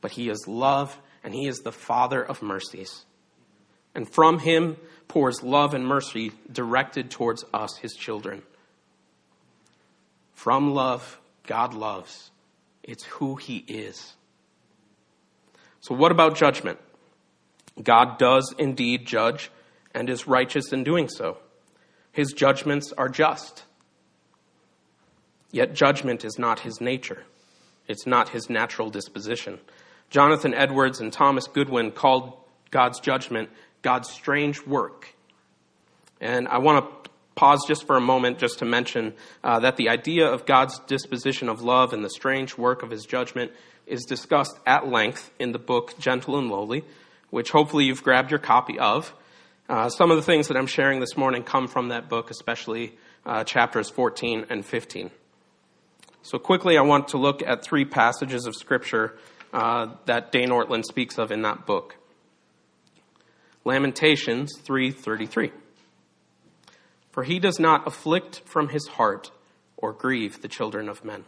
but 0.00 0.10
He 0.10 0.28
is 0.28 0.48
love, 0.48 0.98
and 1.22 1.32
He 1.32 1.46
is 1.46 1.58
the 1.58 1.70
Father 1.70 2.20
of 2.20 2.42
mercies. 2.42 3.04
And 3.94 4.12
from 4.12 4.40
Him 4.40 4.76
pours 5.06 5.44
love 5.44 5.74
and 5.74 5.86
mercy 5.86 6.32
directed 6.50 7.08
towards 7.08 7.44
us, 7.54 7.76
His 7.76 7.94
children. 7.94 8.42
From 10.32 10.74
love, 10.74 11.20
God 11.46 11.72
loves. 11.72 12.32
It's 12.82 13.04
who 13.04 13.36
He 13.36 13.58
is. 13.68 14.14
So, 15.82 15.94
what 15.94 16.10
about 16.10 16.34
judgment? 16.34 16.80
God 17.80 18.18
does 18.18 18.52
indeed 18.58 19.06
judge 19.06 19.52
and 19.94 20.10
is 20.10 20.26
righteous 20.26 20.72
in 20.72 20.82
doing 20.82 21.08
so. 21.08 21.38
His 22.10 22.32
judgments 22.32 22.92
are 22.98 23.08
just. 23.08 23.62
Yet 25.54 25.72
judgment 25.72 26.24
is 26.24 26.36
not 26.36 26.58
his 26.58 26.80
nature. 26.80 27.22
It's 27.86 28.08
not 28.08 28.30
his 28.30 28.50
natural 28.50 28.90
disposition. 28.90 29.60
Jonathan 30.10 30.52
Edwards 30.52 31.00
and 31.00 31.12
Thomas 31.12 31.46
Goodwin 31.46 31.92
called 31.92 32.32
God's 32.72 32.98
judgment 32.98 33.50
God's 33.80 34.10
strange 34.10 34.66
work. 34.66 35.14
And 36.20 36.48
I 36.48 36.58
want 36.58 37.04
to 37.04 37.10
pause 37.36 37.64
just 37.68 37.86
for 37.86 37.96
a 37.96 38.00
moment 38.00 38.38
just 38.38 38.58
to 38.58 38.64
mention 38.64 39.14
uh, 39.44 39.60
that 39.60 39.76
the 39.76 39.90
idea 39.90 40.26
of 40.26 40.44
God's 40.44 40.80
disposition 40.88 41.48
of 41.48 41.62
love 41.62 41.92
and 41.92 42.04
the 42.04 42.10
strange 42.10 42.58
work 42.58 42.82
of 42.82 42.90
his 42.90 43.06
judgment 43.06 43.52
is 43.86 44.04
discussed 44.06 44.58
at 44.66 44.88
length 44.88 45.30
in 45.38 45.52
the 45.52 45.60
book 45.60 45.96
Gentle 46.00 46.36
and 46.36 46.50
Lowly, 46.50 46.82
which 47.30 47.52
hopefully 47.52 47.84
you've 47.84 48.02
grabbed 48.02 48.32
your 48.32 48.40
copy 48.40 48.76
of. 48.80 49.14
Uh, 49.68 49.88
some 49.88 50.10
of 50.10 50.16
the 50.16 50.22
things 50.24 50.48
that 50.48 50.56
I'm 50.56 50.66
sharing 50.66 50.98
this 50.98 51.16
morning 51.16 51.44
come 51.44 51.68
from 51.68 51.90
that 51.90 52.08
book, 52.08 52.32
especially 52.32 52.98
uh, 53.24 53.44
chapters 53.44 53.88
14 53.88 54.46
and 54.50 54.66
15. 54.66 55.12
So, 56.24 56.38
quickly, 56.38 56.78
I 56.78 56.80
want 56.80 57.08
to 57.08 57.18
look 57.18 57.42
at 57.42 57.62
three 57.62 57.84
passages 57.84 58.46
of 58.46 58.54
Scripture 58.56 59.14
uh, 59.52 59.88
that 60.06 60.32
Dane 60.32 60.48
Ortlund 60.48 60.86
speaks 60.86 61.18
of 61.18 61.30
in 61.30 61.42
that 61.42 61.66
book. 61.66 61.96
Lamentations 63.62 64.58
3:33. 64.58 65.52
For 67.12 67.24
he 67.24 67.38
does 67.38 67.60
not 67.60 67.86
afflict 67.86 68.40
from 68.46 68.70
his 68.70 68.86
heart 68.86 69.32
or 69.76 69.92
grieve 69.92 70.40
the 70.40 70.48
children 70.48 70.88
of 70.88 71.04
men. 71.04 71.24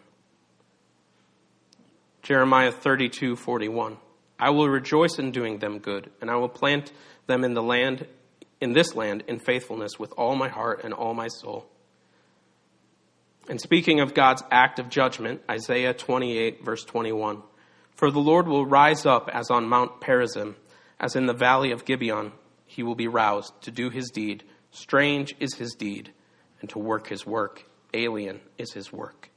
Jeremiah 2.23 2.73
32:41. 2.73 3.99
I 4.41 4.49
will 4.49 4.71
rejoice 4.71 5.19
in 5.19 5.31
doing 5.31 5.59
them 5.59 5.79
good, 5.79 6.11
and 6.23 6.31
I 6.31 6.37
will 6.37 6.49
plant 6.49 6.91
them 7.27 7.45
in 7.45 7.53
the 7.53 7.63
land 7.63 8.07
in 8.63 8.73
this 8.73 8.95
land 8.95 9.25
in 9.29 9.41
faithfulness 9.41 9.99
with 9.99 10.15
all 10.17 10.37
my 10.37 10.49
heart 10.49 10.85
and 10.85 10.95
all 10.95 11.13
my 11.13 11.29
soul. 11.29 11.67
And 13.49 13.61
speaking 13.61 14.01
of 14.01 14.15
God's 14.15 14.43
act 14.51 14.79
of 14.81 14.89
judgment, 14.89 15.41
Isaiah 15.49 15.95
28, 15.95 16.65
verse 16.65 16.85
21 16.85 17.43
For 17.93 18.11
the 18.11 18.19
Lord 18.19 18.49
will 18.49 18.67
rise 18.67 19.07
up 19.07 19.31
as 19.33 19.51
on 19.51 19.69
Mount 19.69 20.01
Perazim, 20.01 20.57
as 20.99 21.15
in 21.15 21.27
the 21.27 21.33
valley 21.33 21.71
of 21.71 21.85
Gibeon, 21.85 22.33
he 22.67 22.83
will 22.83 22.97
be 22.97 23.07
roused 23.07 23.53
to 23.63 23.71
do 23.71 23.91
his 23.91 24.11
deed. 24.11 24.43
Strange 24.73 25.35
is 25.39 25.55
his 25.55 25.75
deed, 25.75 26.13
and 26.61 26.69
to 26.71 26.79
work 26.79 27.07
his 27.09 27.25
work. 27.25 27.65
Alien 27.95 28.41
is 28.59 28.73
his 28.73 28.93
work. 28.93 29.31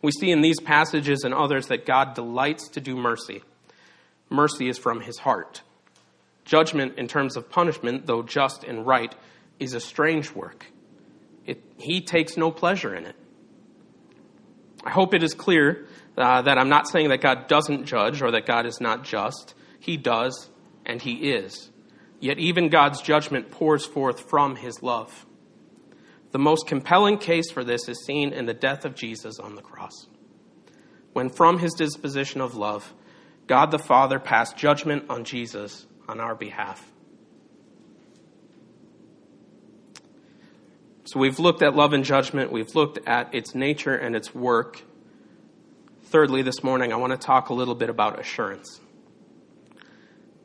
We 0.00 0.10
see 0.12 0.30
in 0.30 0.40
these 0.40 0.60
passages 0.60 1.22
and 1.22 1.34
others 1.34 1.68
that 1.68 1.86
God 1.86 2.14
delights 2.14 2.68
to 2.70 2.80
do 2.80 2.96
mercy. 2.96 3.42
Mercy 4.30 4.68
is 4.68 4.78
from 4.78 5.00
his 5.00 5.18
heart. 5.18 5.62
Judgment, 6.44 6.98
in 6.98 7.08
terms 7.08 7.36
of 7.36 7.50
punishment, 7.50 8.06
though 8.06 8.22
just 8.22 8.64
and 8.64 8.86
right, 8.86 9.14
is 9.58 9.74
a 9.74 9.80
strange 9.80 10.32
work. 10.32 10.66
It, 11.46 11.62
he 11.78 12.00
takes 12.00 12.36
no 12.36 12.50
pleasure 12.50 12.94
in 12.94 13.06
it. 13.06 13.16
I 14.84 14.90
hope 14.90 15.14
it 15.14 15.22
is 15.22 15.34
clear 15.34 15.86
uh, 16.16 16.42
that 16.42 16.58
I'm 16.58 16.68
not 16.68 16.88
saying 16.88 17.08
that 17.08 17.20
God 17.20 17.48
doesn't 17.48 17.86
judge 17.86 18.22
or 18.22 18.30
that 18.32 18.46
God 18.46 18.66
is 18.66 18.80
not 18.80 19.04
just. 19.04 19.54
He 19.80 19.96
does, 19.96 20.50
and 20.86 21.00
He 21.00 21.32
is. 21.32 21.70
Yet 22.20 22.38
even 22.38 22.68
God's 22.68 23.00
judgment 23.00 23.50
pours 23.50 23.84
forth 23.84 24.28
from 24.28 24.56
His 24.56 24.82
love. 24.82 25.26
The 26.32 26.38
most 26.38 26.66
compelling 26.66 27.18
case 27.18 27.50
for 27.50 27.64
this 27.64 27.88
is 27.88 28.04
seen 28.04 28.32
in 28.32 28.46
the 28.46 28.54
death 28.54 28.84
of 28.84 28.94
Jesus 28.94 29.38
on 29.38 29.54
the 29.54 29.62
cross. 29.62 30.08
When, 31.12 31.30
from 31.30 31.58
His 31.58 31.74
disposition 31.74 32.40
of 32.40 32.54
love, 32.54 32.92
God 33.46 33.70
the 33.70 33.78
Father 33.78 34.18
passed 34.18 34.56
judgment 34.56 35.04
on 35.08 35.24
Jesus 35.24 35.86
on 36.08 36.20
our 36.20 36.34
behalf. 36.34 36.90
So 41.06 41.20
we've 41.20 41.38
looked 41.38 41.62
at 41.62 41.76
love 41.76 41.92
and 41.92 42.02
judgment, 42.02 42.50
we've 42.50 42.74
looked 42.74 42.98
at 43.06 43.34
its 43.34 43.54
nature 43.54 43.94
and 43.94 44.16
its 44.16 44.34
work. 44.34 44.82
Thirdly, 46.04 46.40
this 46.40 46.64
morning, 46.64 46.94
I 46.94 46.96
want 46.96 47.12
to 47.12 47.18
talk 47.18 47.50
a 47.50 47.54
little 47.54 47.74
bit 47.74 47.90
about 47.90 48.18
assurance. 48.18 48.80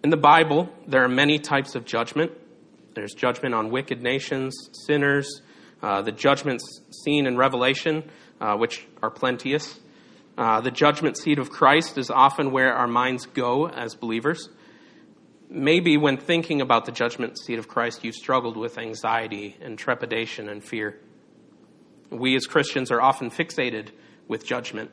In 0.03 0.09
the 0.09 0.17
Bible, 0.17 0.67
there 0.85 1.01
are 1.01 1.07
many 1.07 1.39
types 1.39 1.75
of 1.75 1.85
judgment. 1.85 2.33
There's 2.93 3.13
judgment 3.13 3.55
on 3.55 3.71
wicked 3.71 4.01
nations, 4.01 4.53
sinners, 4.85 5.41
uh, 5.81 6.01
the 6.01 6.11
judgments 6.11 6.81
seen 7.05 7.25
in 7.25 7.37
Revelation, 7.37 8.03
uh, 8.41 8.57
which 8.57 8.85
are 9.01 9.09
plenteous. 9.09 9.79
Uh, 10.37 10.59
the 10.59 10.71
judgment 10.71 11.17
seat 11.17 11.39
of 11.39 11.49
Christ 11.49 11.97
is 11.97 12.09
often 12.09 12.51
where 12.51 12.73
our 12.73 12.87
minds 12.87 13.25
go 13.27 13.69
as 13.69 13.95
believers 13.95 14.49
maybe 15.49 15.97
when 15.97 16.17
thinking 16.17 16.61
about 16.61 16.85
the 16.85 16.91
judgment 16.91 17.37
seat 17.39 17.59
of 17.59 17.67
Christ, 17.67 18.03
you've 18.03 18.15
struggled 18.15 18.55
with 18.55 18.77
anxiety 18.77 19.57
and 19.61 19.77
trepidation 19.77 20.47
and 20.47 20.63
fear. 20.63 20.99
We 22.09 22.35
as 22.35 22.45
Christians 22.45 22.91
are 22.91 23.01
often 23.01 23.29
fixated 23.31 23.89
with 24.27 24.45
judgment. 24.45 24.91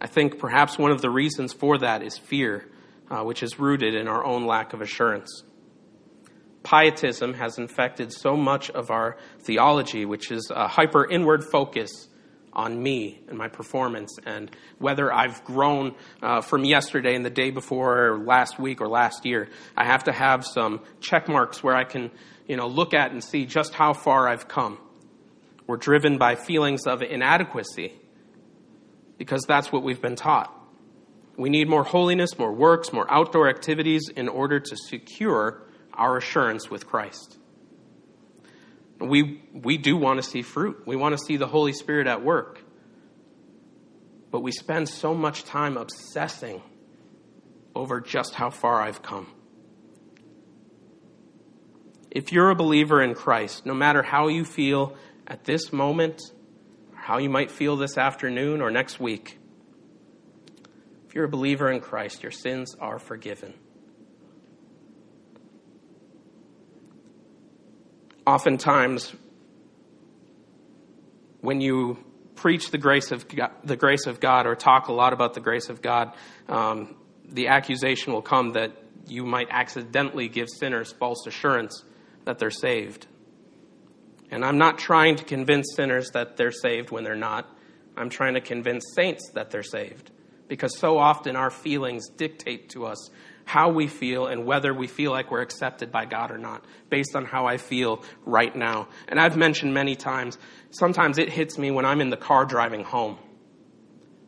I 0.00 0.06
think 0.06 0.38
perhaps 0.38 0.78
one 0.78 0.90
of 0.90 1.00
the 1.00 1.10
reasons 1.10 1.52
for 1.52 1.78
that 1.78 2.02
is 2.02 2.18
fear, 2.18 2.70
uh, 3.10 3.22
which 3.22 3.42
is 3.42 3.58
rooted 3.58 3.94
in 3.94 4.08
our 4.08 4.24
own 4.24 4.46
lack 4.46 4.72
of 4.72 4.80
assurance. 4.80 5.44
Pietism 6.62 7.34
has 7.34 7.58
infected 7.58 8.12
so 8.12 8.36
much 8.36 8.70
of 8.70 8.90
our 8.90 9.18
theology, 9.40 10.06
which 10.06 10.30
is 10.30 10.50
a 10.54 10.66
hyper 10.66 11.08
inward 11.08 11.44
focus 11.44 12.08
on 12.54 12.82
me 12.82 13.20
and 13.28 13.36
my 13.36 13.48
performance 13.48 14.16
and 14.24 14.50
whether 14.78 15.12
I've 15.12 15.44
grown 15.44 15.94
uh, 16.22 16.40
from 16.40 16.64
yesterday 16.64 17.14
and 17.14 17.24
the 17.24 17.30
day 17.30 17.50
before 17.50 18.06
or 18.06 18.18
last 18.18 18.58
week 18.58 18.80
or 18.80 18.88
last 18.88 19.26
year. 19.26 19.48
I 19.76 19.84
have 19.84 20.04
to 20.04 20.12
have 20.12 20.44
some 20.44 20.80
check 21.00 21.28
marks 21.28 21.62
where 21.62 21.74
I 21.74 21.84
can, 21.84 22.10
you 22.46 22.56
know, 22.56 22.66
look 22.66 22.94
at 22.94 23.12
and 23.12 23.22
see 23.22 23.46
just 23.46 23.74
how 23.74 23.92
far 23.92 24.28
I've 24.28 24.48
come. 24.48 24.78
We're 25.66 25.78
driven 25.78 26.18
by 26.18 26.34
feelings 26.34 26.86
of 26.86 27.02
inadequacy 27.02 27.92
because 29.18 29.44
that's 29.44 29.72
what 29.72 29.82
we've 29.82 30.00
been 30.00 30.16
taught. 30.16 30.52
We 31.36 31.50
need 31.50 31.68
more 31.68 31.84
holiness, 31.84 32.38
more 32.38 32.52
works, 32.52 32.92
more 32.92 33.10
outdoor 33.12 33.48
activities 33.48 34.08
in 34.14 34.28
order 34.28 34.60
to 34.60 34.76
secure 34.76 35.62
our 35.92 36.16
assurance 36.16 36.70
with 36.70 36.86
Christ. 36.86 37.38
We, 39.00 39.42
we 39.52 39.76
do 39.76 39.96
want 39.96 40.22
to 40.22 40.28
see 40.28 40.42
fruit. 40.42 40.82
We 40.86 40.96
want 40.96 41.18
to 41.18 41.24
see 41.24 41.36
the 41.36 41.46
Holy 41.46 41.72
Spirit 41.72 42.06
at 42.06 42.24
work. 42.24 42.60
but 44.34 44.40
we 44.40 44.50
spend 44.50 44.88
so 44.88 45.14
much 45.14 45.44
time 45.44 45.76
obsessing 45.76 46.60
over 47.72 48.00
just 48.00 48.34
how 48.34 48.50
far 48.50 48.80
I've 48.82 49.00
come. 49.00 49.28
If 52.10 52.32
you're 52.32 52.50
a 52.50 52.56
believer 52.56 53.00
in 53.00 53.14
Christ, 53.14 53.64
no 53.64 53.74
matter 53.74 54.02
how 54.02 54.26
you 54.26 54.44
feel 54.44 54.96
at 55.24 55.44
this 55.44 55.72
moment, 55.72 56.20
how 56.94 57.18
you 57.18 57.30
might 57.30 57.48
feel 57.52 57.76
this 57.76 57.96
afternoon 57.96 58.60
or 58.60 58.72
next 58.72 58.98
week, 58.98 59.38
if 61.06 61.14
you're 61.14 61.26
a 61.26 61.28
believer 61.28 61.70
in 61.70 61.80
Christ, 61.80 62.24
your 62.24 62.32
sins 62.32 62.74
are 62.80 62.98
forgiven. 62.98 63.54
Oftentimes, 68.26 69.14
when 71.40 71.60
you 71.60 71.98
preach 72.34 72.70
the 72.70 72.78
grace 72.78 73.12
of 73.12 73.28
God, 73.28 73.52
the 73.64 73.76
grace 73.76 74.06
of 74.06 74.20
God 74.20 74.46
or 74.46 74.54
talk 74.54 74.88
a 74.88 74.92
lot 74.92 75.12
about 75.12 75.34
the 75.34 75.40
grace 75.40 75.68
of 75.68 75.82
God, 75.82 76.12
um, 76.48 76.96
the 77.28 77.48
accusation 77.48 78.12
will 78.12 78.22
come 78.22 78.52
that 78.52 78.72
you 79.06 79.24
might 79.24 79.48
accidentally 79.50 80.28
give 80.28 80.48
sinners 80.48 80.92
false 80.92 81.26
assurance 81.26 81.84
that 82.24 82.38
they're 82.38 82.50
saved. 82.50 83.06
And 84.30 84.44
I'm 84.44 84.58
not 84.58 84.78
trying 84.78 85.16
to 85.16 85.24
convince 85.24 85.74
sinners 85.76 86.10
that 86.12 86.36
they're 86.36 86.52
saved 86.52 86.90
when 86.90 87.04
they're 87.04 87.14
not. 87.14 87.48
I'm 87.96 88.08
trying 88.08 88.34
to 88.34 88.40
convince 88.40 88.84
saints 88.94 89.30
that 89.34 89.50
they're 89.50 89.62
saved. 89.62 90.10
Because 90.48 90.78
so 90.78 90.98
often 90.98 91.36
our 91.36 91.50
feelings 91.50 92.08
dictate 92.08 92.70
to 92.70 92.86
us 92.86 93.10
how 93.44 93.70
we 93.70 93.86
feel 93.86 94.26
and 94.26 94.46
whether 94.46 94.72
we 94.72 94.86
feel 94.86 95.10
like 95.10 95.30
we're 95.30 95.42
accepted 95.42 95.92
by 95.92 96.06
God 96.06 96.30
or 96.30 96.38
not, 96.38 96.64
based 96.88 97.14
on 97.14 97.24
how 97.24 97.46
I 97.46 97.56
feel 97.56 98.02
right 98.24 98.54
now. 98.54 98.88
And 99.08 99.20
I've 99.20 99.36
mentioned 99.36 99.74
many 99.74 99.96
times, 99.96 100.38
sometimes 100.70 101.18
it 101.18 101.28
hits 101.28 101.58
me 101.58 101.70
when 101.70 101.84
I'm 101.84 102.00
in 102.00 102.10
the 102.10 102.16
car 102.16 102.44
driving 102.44 102.84
home, 102.84 103.18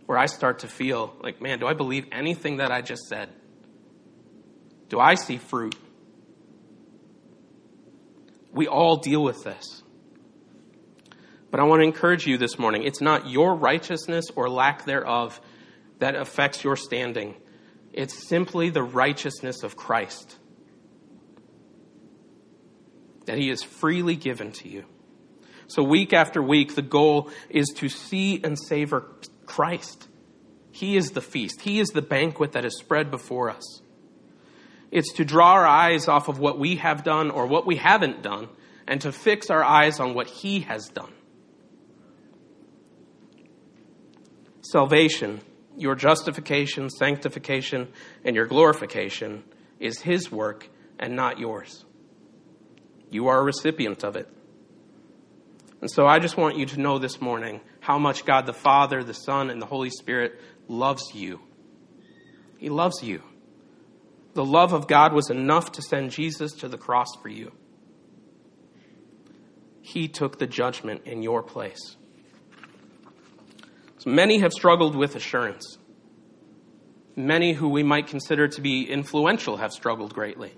where 0.06 0.18
I 0.18 0.26
start 0.26 0.60
to 0.60 0.68
feel 0.68 1.14
like, 1.22 1.40
man, 1.40 1.58
do 1.58 1.66
I 1.66 1.74
believe 1.74 2.06
anything 2.12 2.58
that 2.58 2.70
I 2.70 2.82
just 2.82 3.08
said? 3.08 3.30
Do 4.88 5.00
I 5.00 5.14
see 5.14 5.38
fruit? 5.38 5.74
We 8.52 8.68
all 8.68 8.96
deal 8.96 9.22
with 9.22 9.42
this. 9.44 9.82
But 11.50 11.60
I 11.60 11.64
want 11.64 11.80
to 11.80 11.84
encourage 11.84 12.26
you 12.26 12.38
this 12.38 12.58
morning 12.58 12.82
it's 12.82 13.00
not 13.00 13.28
your 13.28 13.54
righteousness 13.54 14.26
or 14.34 14.48
lack 14.48 14.84
thereof 14.84 15.40
that 15.98 16.14
affects 16.14 16.62
your 16.62 16.76
standing 16.76 17.34
it's 17.96 18.28
simply 18.28 18.68
the 18.70 18.82
righteousness 18.82 19.62
of 19.62 19.76
Christ 19.76 20.36
that 23.24 23.38
He 23.38 23.48
has 23.48 23.62
freely 23.62 24.14
given 24.14 24.52
to 24.52 24.68
you. 24.68 24.84
So, 25.66 25.82
week 25.82 26.12
after 26.12 26.40
week, 26.40 26.76
the 26.76 26.82
goal 26.82 27.30
is 27.50 27.66
to 27.76 27.88
see 27.88 28.40
and 28.44 28.56
savor 28.58 29.06
Christ. 29.46 30.08
He 30.70 30.96
is 30.96 31.10
the 31.10 31.22
feast, 31.22 31.62
He 31.62 31.80
is 31.80 31.88
the 31.88 32.02
banquet 32.02 32.52
that 32.52 32.64
is 32.64 32.78
spread 32.78 33.10
before 33.10 33.50
us. 33.50 33.80
It's 34.92 35.12
to 35.14 35.24
draw 35.24 35.54
our 35.54 35.66
eyes 35.66 36.06
off 36.06 36.28
of 36.28 36.38
what 36.38 36.58
we 36.58 36.76
have 36.76 37.02
done 37.02 37.30
or 37.30 37.46
what 37.46 37.66
we 37.66 37.76
haven't 37.76 38.22
done 38.22 38.48
and 38.86 39.00
to 39.00 39.10
fix 39.10 39.50
our 39.50 39.64
eyes 39.64 39.98
on 39.98 40.14
what 40.14 40.28
He 40.28 40.60
has 40.60 40.86
done. 40.88 41.12
Salvation 44.60 45.40
your 45.76 45.94
justification, 45.94 46.90
sanctification, 46.90 47.88
and 48.24 48.34
your 48.34 48.46
glorification 48.46 49.44
is 49.78 50.00
His 50.00 50.30
work 50.30 50.68
and 50.98 51.14
not 51.14 51.38
yours. 51.38 51.84
You 53.10 53.28
are 53.28 53.40
a 53.40 53.44
recipient 53.44 54.04
of 54.04 54.16
it. 54.16 54.28
And 55.80 55.90
so 55.90 56.06
I 56.06 56.18
just 56.18 56.36
want 56.36 56.56
you 56.56 56.66
to 56.66 56.80
know 56.80 56.98
this 56.98 57.20
morning 57.20 57.60
how 57.80 57.98
much 57.98 58.24
God 58.24 58.46
the 58.46 58.52
Father, 58.52 59.04
the 59.04 59.14
Son, 59.14 59.50
and 59.50 59.60
the 59.60 59.66
Holy 59.66 59.90
Spirit 59.90 60.40
loves 60.68 61.14
you. 61.14 61.40
He 62.56 62.70
loves 62.70 63.02
you. 63.02 63.22
The 64.34 64.44
love 64.44 64.72
of 64.72 64.88
God 64.88 65.12
was 65.12 65.30
enough 65.30 65.72
to 65.72 65.82
send 65.82 66.10
Jesus 66.10 66.52
to 66.54 66.68
the 66.68 66.78
cross 66.78 67.08
for 67.22 67.28
you. 67.28 67.52
He 69.80 70.08
took 70.08 70.38
the 70.38 70.46
judgment 70.46 71.02
in 71.04 71.22
your 71.22 71.42
place. 71.42 71.96
Many 74.06 74.38
have 74.38 74.52
struggled 74.52 74.94
with 74.94 75.16
assurance. 75.16 75.78
Many 77.16 77.54
who 77.54 77.68
we 77.68 77.82
might 77.82 78.06
consider 78.06 78.46
to 78.46 78.60
be 78.60 78.88
influential 78.88 79.56
have 79.56 79.72
struggled 79.72 80.14
greatly. 80.14 80.52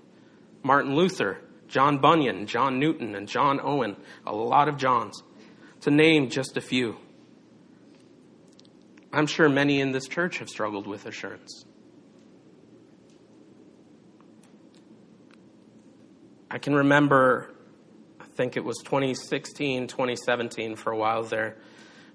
Martin 0.61 0.95
Luther, 0.95 1.39
John 1.67 1.97
Bunyan, 1.97 2.45
John 2.45 2.79
Newton, 2.79 3.15
and 3.15 3.27
John 3.27 3.59
Owen, 3.59 3.97
a 4.23 4.35
lot 4.35 4.67
of 4.67 4.77
Johns, 4.77 5.23
to 5.81 5.89
name 5.89 6.29
just 6.29 6.57
a 6.57 6.61
few. 6.61 6.97
I'm 9.11 9.25
sure 9.25 9.49
many 9.49 9.81
in 9.81 9.93
this 9.93 10.07
church 10.07 10.37
have 10.37 10.49
struggled 10.49 10.85
with 10.85 11.07
assurance. 11.07 11.65
I 16.51 16.59
can 16.59 16.75
remember, 16.75 17.51
I 18.19 18.25
think 18.25 18.57
it 18.57 18.63
was 18.63 18.77
2016, 18.85 19.87
2017 19.87 20.75
for 20.75 20.91
a 20.91 20.97
while 20.97 21.23
there. 21.23 21.57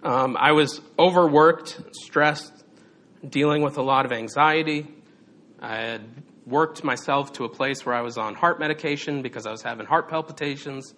Um, 0.05 0.37
I 0.39 0.53
was 0.53 0.83
overworked, 0.99 1.81
stressed, 1.95 2.53
dealing 3.27 3.63
with 3.63 3.79
a 3.79 3.83
lot 3.83 4.05
of 4.05 4.13
anxiety. 4.13 4.87
I 5.59 5.77
had 5.77 6.03
worked 6.45 6.85
myself 6.85 7.33
to 7.35 7.45
a 7.45 7.49
place 7.49 7.87
where 7.87 7.95
I 7.95 8.03
was 8.03 8.19
on 8.19 8.35
heart 8.35 8.61
medication 8.61 9.23
because 9.23 9.47
I 9.47 9.51
was 9.51 9.63
having 9.63 9.87
heart 9.87 10.11
palpitations. 10.11 10.93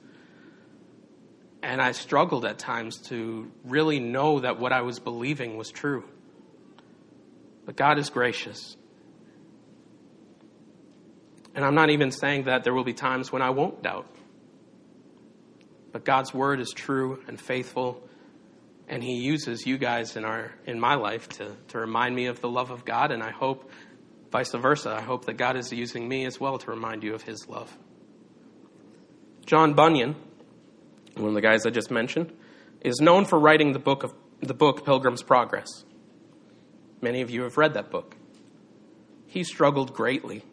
And 1.63 1.81
I 1.81 1.93
struggled 1.93 2.45
at 2.45 2.59
times 2.59 3.01
to 3.09 3.49
really 3.63 4.01
know 4.01 4.41
that 4.41 4.59
what 4.59 4.73
I 4.73 4.83
was 4.83 4.99
believing 4.99 5.57
was 5.57 5.71
true. 5.71 6.03
But 7.65 7.77
God 7.77 7.99
is 7.99 8.11
gracious. 8.11 8.77
And 11.55 11.65
I'm 11.65 11.77
not 11.77 11.91
even 11.91 12.11
saying 12.11 12.45
that 12.45 12.65
there 12.65 12.75
will 12.75 12.85
be 12.85 12.93
times 12.93 13.31
when 13.31 13.41
I 13.41 13.51
won't 13.51 13.85
doubt. 13.85 14.11
But 15.93 16.05
God's 16.05 16.35
word 16.35 16.59
is 16.59 16.73
true 16.73 17.23
and 17.29 17.41
faithful 17.41 18.03
and 18.89 19.03
he 19.03 19.15
uses 19.15 19.67
you 19.67 19.79
guys 19.79 20.17
in 20.17 20.25
our 20.25 20.53
in 20.67 20.79
my 20.79 20.95
life 20.95 21.29
to 21.29 21.57
to 21.69 21.79
remind 21.79 22.15
me 22.15 22.27
of 22.27 22.41
the 22.41 22.49
love 22.49 22.71
of 22.71 22.85
God 22.85 23.11
and 23.11 23.23
I 23.23 23.31
hope 23.31 23.71
vice 24.31 24.53
versa 24.53 24.91
I 24.91 25.03
hope 25.03 25.27
that 25.27 25.35
God 25.35 25.57
is 25.57 25.73
using 25.73 26.09
me 26.09 26.25
as 26.27 26.41
well 26.41 26.59
to 26.59 26.71
remind 26.71 27.03
you 27.03 27.15
of 27.15 27.23
his 27.23 27.49
love. 27.49 27.77
John 29.45 29.75
Bunyan, 29.75 30.17
one 31.15 31.29
of 31.29 31.35
the 31.35 31.41
guys 31.41 31.67
I 31.67 31.71
just 31.71 31.91
mentioned, 31.91 32.33
is 32.81 33.01
known 33.01 33.25
for 33.25 33.39
writing 33.39 33.73
the 33.73 33.79
book 33.79 34.03
of 34.03 34.13
the 34.41 34.55
book 34.55 34.85
Pilgrim's 34.85 35.23
Progress. 35.23 35.85
Many 37.01 37.23
of 37.23 37.31
you 37.31 37.43
have 37.43 37.57
read 37.57 37.75
that 37.75 37.91
book. 37.91 38.17
He 39.27 39.45
struggled 39.45 39.93
greatly 39.93 40.45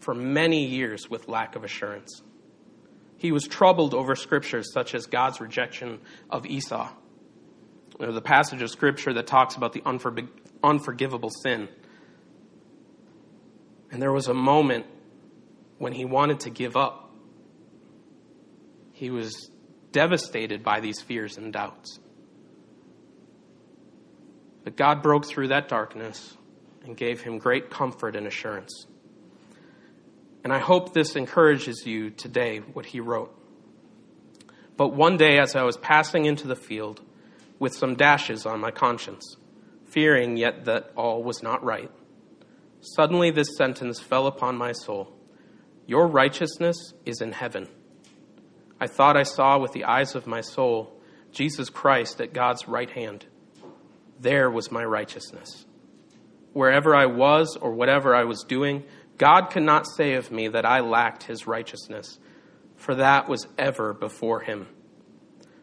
for 0.00 0.14
many 0.14 0.64
years 0.66 1.08
with 1.08 1.28
lack 1.28 1.54
of 1.54 1.64
assurance. 1.64 2.22
He 3.16 3.30
was 3.30 3.44
troubled 3.44 3.94
over 3.94 4.16
scriptures 4.16 4.72
such 4.72 4.94
as 4.94 5.06
God's 5.06 5.40
rejection 5.40 6.00
of 6.28 6.44
Esau 6.44 6.90
there's 7.98 8.16
a 8.16 8.22
passage 8.22 8.62
of 8.62 8.70
scripture 8.70 9.12
that 9.14 9.26
talks 9.26 9.56
about 9.56 9.72
the 9.72 9.82
unforgivable 10.62 11.30
sin. 11.30 11.68
And 13.90 14.00
there 14.00 14.12
was 14.12 14.28
a 14.28 14.34
moment 14.34 14.86
when 15.78 15.92
he 15.92 16.04
wanted 16.04 16.40
to 16.40 16.50
give 16.50 16.76
up. 16.76 17.10
He 18.92 19.10
was 19.10 19.50
devastated 19.90 20.62
by 20.62 20.80
these 20.80 21.00
fears 21.00 21.36
and 21.36 21.52
doubts. 21.52 21.98
But 24.64 24.76
God 24.76 25.02
broke 25.02 25.26
through 25.26 25.48
that 25.48 25.68
darkness 25.68 26.36
and 26.84 26.96
gave 26.96 27.20
him 27.20 27.38
great 27.38 27.68
comfort 27.68 28.16
and 28.16 28.26
assurance. 28.26 28.86
And 30.44 30.52
I 30.52 30.58
hope 30.58 30.94
this 30.94 31.14
encourages 31.14 31.84
you 31.86 32.10
today, 32.10 32.58
what 32.58 32.86
he 32.86 33.00
wrote. 33.00 33.36
But 34.76 34.94
one 34.94 35.16
day, 35.16 35.38
as 35.38 35.54
I 35.54 35.62
was 35.64 35.76
passing 35.76 36.24
into 36.24 36.48
the 36.48 36.56
field, 36.56 37.00
with 37.62 37.72
some 37.76 37.94
dashes 37.94 38.44
on 38.44 38.58
my 38.58 38.72
conscience, 38.72 39.36
fearing 39.84 40.36
yet 40.36 40.64
that 40.64 40.90
all 40.96 41.22
was 41.22 41.44
not 41.44 41.62
right. 41.62 41.92
Suddenly, 42.80 43.30
this 43.30 43.56
sentence 43.56 44.00
fell 44.00 44.26
upon 44.26 44.56
my 44.56 44.72
soul 44.72 45.16
Your 45.86 46.08
righteousness 46.08 46.92
is 47.06 47.20
in 47.20 47.30
heaven. 47.30 47.68
I 48.80 48.88
thought 48.88 49.16
I 49.16 49.22
saw 49.22 49.60
with 49.60 49.70
the 49.70 49.84
eyes 49.84 50.16
of 50.16 50.26
my 50.26 50.40
soul 50.40 51.00
Jesus 51.30 51.70
Christ 51.70 52.20
at 52.20 52.32
God's 52.32 52.66
right 52.66 52.90
hand. 52.90 53.26
There 54.18 54.50
was 54.50 54.72
my 54.72 54.84
righteousness. 54.84 55.64
Wherever 56.52 56.96
I 56.96 57.06
was 57.06 57.56
or 57.56 57.74
whatever 57.74 58.12
I 58.12 58.24
was 58.24 58.42
doing, 58.42 58.82
God 59.18 59.50
could 59.50 59.62
not 59.62 59.86
say 59.86 60.14
of 60.14 60.32
me 60.32 60.48
that 60.48 60.66
I 60.66 60.80
lacked 60.80 61.22
his 61.22 61.46
righteousness, 61.46 62.18
for 62.74 62.96
that 62.96 63.28
was 63.28 63.46
ever 63.56 63.94
before 63.94 64.40
him. 64.40 64.66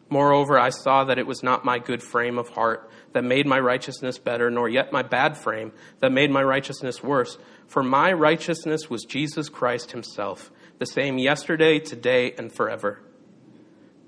Moreover, 0.10 0.58
I 0.60 0.69
saw 0.69 1.04
that 1.04 1.19
it 1.19 1.28
was 1.28 1.43
not 1.43 1.65
my 1.65 1.78
good 1.78 2.02
frame 2.02 2.39
of 2.39 2.50
heart 2.50 2.89
that 3.13 3.24
made 3.24 3.45
my 3.45 3.60
righteousness 3.60 4.17
better, 4.17 4.50
nor 4.50 4.67
yet 4.67 4.91
my 4.91 5.04
bad 5.04 5.38
frame 5.38 5.72
that 6.00 6.12
made 6.12 6.32
my 6.32 6.41
righteousness 6.41 7.04
worse. 7.04 7.38
For 7.67 7.84
my 7.84 8.12
righteousness 8.12 8.89
was 8.89 9.04
Jesus 9.04 9.50
Christ 9.50 9.91
himself, 9.91 10.52
the 10.80 10.86
same 10.86 11.19
yesterday, 11.19 11.80
today, 11.80 12.34
and 12.38 12.52
forever. 12.52 13.02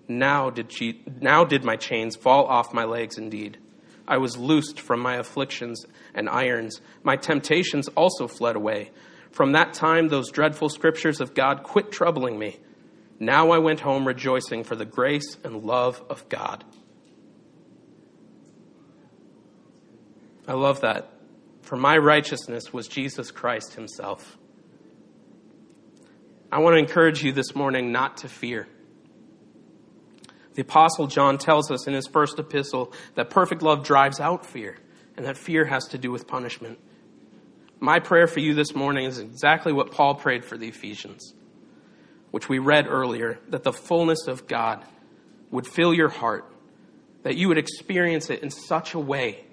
Now 0.07 0.49
did, 0.49 0.73
she, 0.73 1.03
now 1.21 1.45
did 1.45 1.63
my 1.63 1.75
chains 1.75 2.15
fall 2.15 2.45
off 2.45 2.73
my 2.73 2.83
legs 2.83 3.17
indeed. 3.17 3.59
I 4.07 4.17
was 4.17 4.37
loosed 4.37 4.79
from 4.79 4.99
my 4.99 5.15
afflictions 5.15 5.85
and 6.15 6.27
irons. 6.27 6.81
My 7.03 7.15
temptations 7.15 7.87
also 7.89 8.27
fled 8.27 8.55
away. 8.55 8.91
From 9.31 9.53
that 9.53 9.73
time, 9.73 10.09
those 10.09 10.31
dreadful 10.31 10.69
scriptures 10.69 11.21
of 11.21 11.33
God 11.33 11.63
quit 11.63 11.91
troubling 11.91 12.37
me. 12.37 12.59
Now 13.21 13.51
I 13.51 13.59
went 13.59 13.81
home 13.81 14.07
rejoicing 14.07 14.63
for 14.63 14.75
the 14.75 14.83
grace 14.83 15.37
and 15.43 15.63
love 15.63 16.03
of 16.09 16.27
God. 16.27 16.65
I 20.47 20.53
love 20.53 20.81
that. 20.81 21.07
For 21.61 21.75
my 21.75 21.99
righteousness 21.99 22.73
was 22.73 22.87
Jesus 22.87 23.29
Christ 23.29 23.75
himself. 23.75 24.39
I 26.51 26.61
want 26.61 26.73
to 26.73 26.79
encourage 26.79 27.23
you 27.23 27.31
this 27.31 27.53
morning 27.53 27.91
not 27.91 28.17
to 28.17 28.27
fear. 28.27 28.67
The 30.55 30.63
Apostle 30.63 31.05
John 31.05 31.37
tells 31.37 31.69
us 31.69 31.85
in 31.85 31.93
his 31.93 32.07
first 32.07 32.39
epistle 32.39 32.91
that 33.13 33.29
perfect 33.29 33.61
love 33.61 33.83
drives 33.83 34.19
out 34.19 34.47
fear, 34.47 34.79
and 35.15 35.27
that 35.27 35.37
fear 35.37 35.65
has 35.65 35.85
to 35.89 35.99
do 35.99 36.11
with 36.11 36.27
punishment. 36.27 36.79
My 37.79 37.99
prayer 37.99 38.25
for 38.25 38.39
you 38.39 38.55
this 38.55 38.73
morning 38.73 39.05
is 39.05 39.19
exactly 39.19 39.73
what 39.73 39.91
Paul 39.91 40.15
prayed 40.15 40.43
for 40.43 40.57
the 40.57 40.69
Ephesians, 40.69 41.35
which 42.31 42.49
we 42.49 42.59
read 42.59 42.87
earlier 42.87 43.39
that 43.49 43.63
the 43.63 43.73
fullness 43.73 44.27
of 44.27 44.47
God 44.47 44.83
would 45.51 45.67
fill 45.67 45.93
your 45.93 46.09
heart, 46.09 46.45
that 47.23 47.35
you 47.37 47.47
would 47.47 47.57
experience 47.57 48.29
it 48.29 48.41
in 48.41 48.49
such 48.49 48.93
a 48.93 48.99
way 48.99 49.45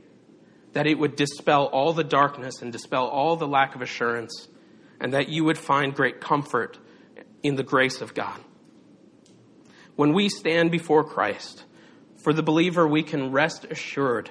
that 0.72 0.86
it 0.86 0.98
would 0.98 1.16
dispel 1.16 1.64
all 1.64 1.92
the 1.92 2.04
darkness 2.04 2.62
and 2.62 2.72
dispel 2.72 3.06
all 3.06 3.36
the 3.36 3.48
lack 3.48 3.74
of 3.74 3.82
assurance, 3.82 4.48
and 5.00 5.12
that 5.14 5.28
you 5.28 5.44
would 5.44 5.58
find 5.58 5.94
great 5.94 6.20
comfort 6.20 6.78
in 7.42 7.56
the 7.56 7.62
grace 7.62 8.00
of 8.00 8.14
God 8.14 8.38
when 9.98 10.12
we 10.12 10.28
stand 10.28 10.70
before 10.70 11.02
Christ, 11.02 11.64
for 12.18 12.32
the 12.32 12.40
believer, 12.40 12.86
we 12.86 13.02
can 13.02 13.32
rest 13.32 13.64
assured 13.64 14.30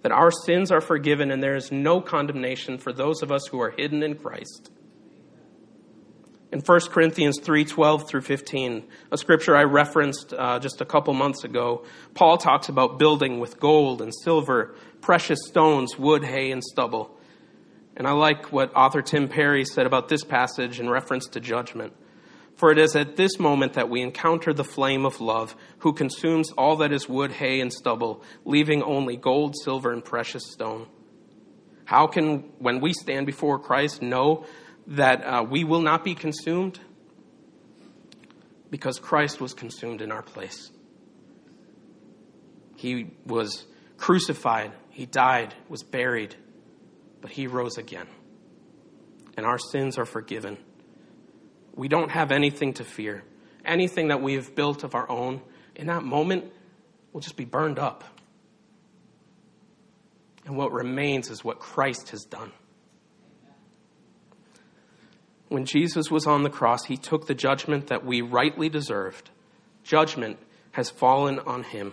that 0.00 0.12
our 0.12 0.30
sins 0.30 0.70
are 0.70 0.80
forgiven 0.80 1.30
and 1.30 1.42
there 1.42 1.56
is 1.56 1.70
no 1.70 2.00
condemnation 2.00 2.78
for 2.78 2.90
those 2.90 3.20
of 3.20 3.30
us 3.30 3.46
who 3.48 3.60
are 3.60 3.68
hidden 3.68 4.02
in 4.02 4.14
Christ. 4.14 4.70
In 6.54 6.60
1 6.60 6.80
Corinthians 6.92 7.40
3:12 7.40 8.06
through 8.06 8.20
15, 8.20 8.84
a 9.10 9.18
scripture 9.18 9.56
I 9.56 9.64
referenced 9.64 10.32
uh, 10.32 10.60
just 10.60 10.80
a 10.80 10.84
couple 10.84 11.12
months 11.12 11.42
ago, 11.42 11.84
Paul 12.14 12.38
talks 12.38 12.68
about 12.68 12.96
building 12.96 13.40
with 13.40 13.58
gold 13.58 14.00
and 14.00 14.12
silver, 14.22 14.76
precious 15.00 15.40
stones, 15.48 15.98
wood, 15.98 16.22
hay, 16.22 16.52
and 16.52 16.62
stubble. 16.62 17.18
And 17.96 18.06
I 18.06 18.12
like 18.12 18.52
what 18.52 18.72
author 18.76 19.02
Tim 19.02 19.26
Perry 19.26 19.64
said 19.64 19.84
about 19.84 20.08
this 20.08 20.22
passage 20.22 20.78
in 20.78 20.88
reference 20.88 21.26
to 21.30 21.40
judgment. 21.40 21.92
For 22.54 22.70
it 22.70 22.78
is 22.78 22.94
at 22.94 23.16
this 23.16 23.40
moment 23.40 23.72
that 23.72 23.90
we 23.90 24.00
encounter 24.00 24.52
the 24.52 24.62
flame 24.62 25.04
of 25.04 25.20
love, 25.20 25.56
who 25.78 25.92
consumes 25.92 26.52
all 26.52 26.76
that 26.76 26.92
is 26.92 27.08
wood, 27.08 27.32
hay, 27.32 27.58
and 27.58 27.72
stubble, 27.72 28.22
leaving 28.44 28.80
only 28.80 29.16
gold, 29.16 29.56
silver, 29.64 29.90
and 29.90 30.04
precious 30.04 30.52
stone. 30.52 30.86
How 31.84 32.06
can, 32.06 32.52
when 32.60 32.80
we 32.80 32.92
stand 32.92 33.26
before 33.26 33.58
Christ, 33.58 34.02
know 34.02 34.46
that 34.86 35.22
uh, 35.22 35.42
we 35.42 35.64
will 35.64 35.80
not 35.80 36.04
be 36.04 36.14
consumed? 36.14 36.78
Because 38.70 38.98
Christ 38.98 39.40
was 39.40 39.54
consumed 39.54 40.02
in 40.02 40.10
our 40.12 40.22
place. 40.22 40.70
He 42.76 43.12
was 43.24 43.64
crucified, 43.96 44.72
he 44.90 45.06
died, 45.06 45.54
was 45.68 45.82
buried, 45.82 46.34
but 47.20 47.30
he 47.30 47.46
rose 47.46 47.78
again. 47.78 48.06
And 49.36 49.46
our 49.46 49.58
sins 49.58 49.98
are 49.98 50.04
forgiven. 50.04 50.58
We 51.74 51.88
don't 51.88 52.10
have 52.10 52.30
anything 52.30 52.74
to 52.74 52.84
fear. 52.84 53.24
Anything 53.64 54.08
that 54.08 54.20
we 54.20 54.34
have 54.34 54.54
built 54.54 54.84
of 54.84 54.94
our 54.94 55.10
own, 55.10 55.40
in 55.74 55.86
that 55.86 56.04
moment, 56.04 56.52
will 57.12 57.20
just 57.20 57.36
be 57.36 57.44
burned 57.44 57.78
up. 57.78 58.04
And 60.44 60.56
what 60.56 60.72
remains 60.72 61.30
is 61.30 61.42
what 61.42 61.58
Christ 61.58 62.10
has 62.10 62.24
done. 62.24 62.52
When 65.48 65.66
Jesus 65.66 66.10
was 66.10 66.26
on 66.26 66.42
the 66.42 66.50
cross, 66.50 66.84
he 66.86 66.96
took 66.96 67.26
the 67.26 67.34
judgment 67.34 67.88
that 67.88 68.04
we 68.04 68.20
rightly 68.20 68.68
deserved. 68.68 69.30
Judgment 69.82 70.38
has 70.72 70.90
fallen 70.90 71.38
on 71.40 71.62
him. 71.62 71.92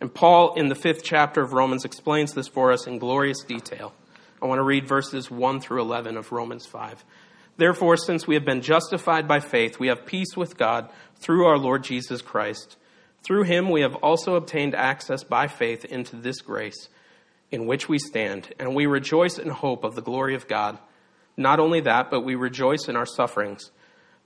And 0.00 0.12
Paul, 0.12 0.54
in 0.54 0.68
the 0.68 0.74
fifth 0.74 1.02
chapter 1.02 1.42
of 1.42 1.52
Romans, 1.52 1.84
explains 1.84 2.32
this 2.32 2.48
for 2.48 2.70
us 2.72 2.86
in 2.86 2.98
glorious 2.98 3.42
detail. 3.42 3.94
I 4.40 4.46
want 4.46 4.58
to 4.58 4.64
read 4.64 4.86
verses 4.86 5.30
1 5.30 5.60
through 5.60 5.80
11 5.80 6.16
of 6.16 6.32
Romans 6.32 6.66
5. 6.66 7.04
Therefore, 7.56 7.96
since 7.96 8.26
we 8.26 8.34
have 8.34 8.44
been 8.44 8.60
justified 8.60 9.26
by 9.26 9.40
faith, 9.40 9.80
we 9.80 9.88
have 9.88 10.04
peace 10.04 10.36
with 10.36 10.58
God 10.58 10.90
through 11.16 11.46
our 11.46 11.56
Lord 11.56 11.84
Jesus 11.84 12.20
Christ. 12.20 12.76
Through 13.22 13.44
him 13.44 13.70
we 13.70 13.80
have 13.80 13.94
also 13.96 14.34
obtained 14.34 14.74
access 14.74 15.24
by 15.24 15.48
faith 15.48 15.84
into 15.84 16.16
this 16.16 16.40
grace 16.40 16.88
in 17.50 17.66
which 17.66 17.88
we 17.88 17.98
stand, 17.98 18.52
and 18.58 18.74
we 18.74 18.86
rejoice 18.86 19.38
in 19.38 19.48
hope 19.48 19.84
of 19.84 19.94
the 19.94 20.02
glory 20.02 20.34
of 20.34 20.48
God. 20.48 20.78
Not 21.36 21.60
only 21.60 21.80
that, 21.80 22.10
but 22.10 22.22
we 22.22 22.34
rejoice 22.34 22.88
in 22.88 22.96
our 22.96 23.06
sufferings, 23.06 23.70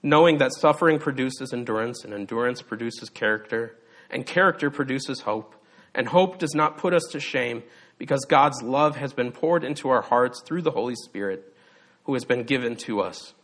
knowing 0.02 0.38
that 0.38 0.54
suffering 0.54 0.98
produces 0.98 1.52
endurance, 1.52 2.04
and 2.04 2.14
endurance 2.14 2.62
produces 2.62 3.10
character, 3.10 3.76
and 4.10 4.26
character 4.26 4.70
produces 4.70 5.20
hope. 5.20 5.54
And 5.94 6.06
hope 6.06 6.38
does 6.38 6.54
not 6.54 6.78
put 6.78 6.94
us 6.94 7.02
to 7.10 7.20
shame, 7.20 7.64
because 7.98 8.24
God's 8.28 8.62
love 8.62 8.96
has 8.96 9.12
been 9.12 9.32
poured 9.32 9.64
into 9.64 9.88
our 9.88 10.02
hearts 10.02 10.42
through 10.46 10.62
the 10.62 10.70
Holy 10.70 10.94
Spirit 10.94 11.52
who 12.04 12.14
has 12.14 12.24
been 12.24 12.44
given 12.44 12.76
to 12.76 13.00
us. 13.00 13.34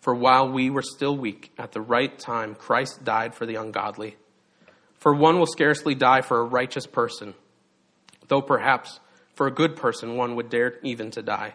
For 0.00 0.14
while 0.14 0.50
we 0.50 0.70
were 0.70 0.82
still 0.82 1.16
weak, 1.16 1.52
at 1.58 1.72
the 1.72 1.80
right 1.80 2.18
time, 2.18 2.54
Christ 2.54 3.04
died 3.04 3.34
for 3.34 3.46
the 3.46 3.56
ungodly. 3.56 4.16
For 4.94 5.14
one 5.14 5.38
will 5.38 5.46
scarcely 5.46 5.94
die 5.94 6.20
for 6.20 6.40
a 6.40 6.44
righteous 6.44 6.86
person, 6.86 7.34
though 8.28 8.42
perhaps 8.42 9.00
for 9.34 9.46
a 9.46 9.50
good 9.50 9.76
person 9.76 10.16
one 10.16 10.36
would 10.36 10.48
dare 10.48 10.78
even 10.82 11.10
to 11.12 11.22
die. 11.22 11.54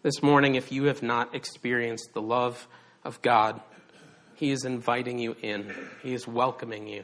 This 0.00 0.22
morning, 0.22 0.54
if 0.54 0.70
you 0.70 0.84
have 0.84 1.02
not 1.02 1.34
experienced 1.34 2.14
the 2.14 2.22
love 2.22 2.68
of 3.04 3.20
God, 3.20 3.60
he 4.36 4.52
is 4.52 4.64
inviting 4.64 5.18
you 5.18 5.34
in, 5.42 5.74
he 6.04 6.14
is 6.14 6.28
welcoming 6.28 6.86
you. 6.86 7.02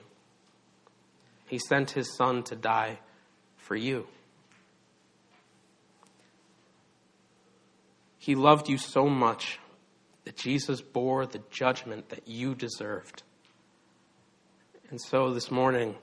He 1.47 1.59
sent 1.59 1.91
his 1.91 2.15
Son 2.15 2.45
to 2.45 2.55
die 2.55 3.01
for 3.57 3.75
you. 3.75 4.07
He 8.17 8.37
loved 8.37 8.69
you 8.69 8.79
so 8.79 9.09
much 9.09 9.59
that 10.25 10.37
Jesus 10.37 10.81
bore 10.81 11.27
the 11.27 11.43
judgment 11.51 12.11
that 12.11 12.29
you 12.29 12.55
deserved. 12.55 13.25
And 14.89 15.01
so 15.01 15.35
this 15.35 15.51
morning, 15.51 15.97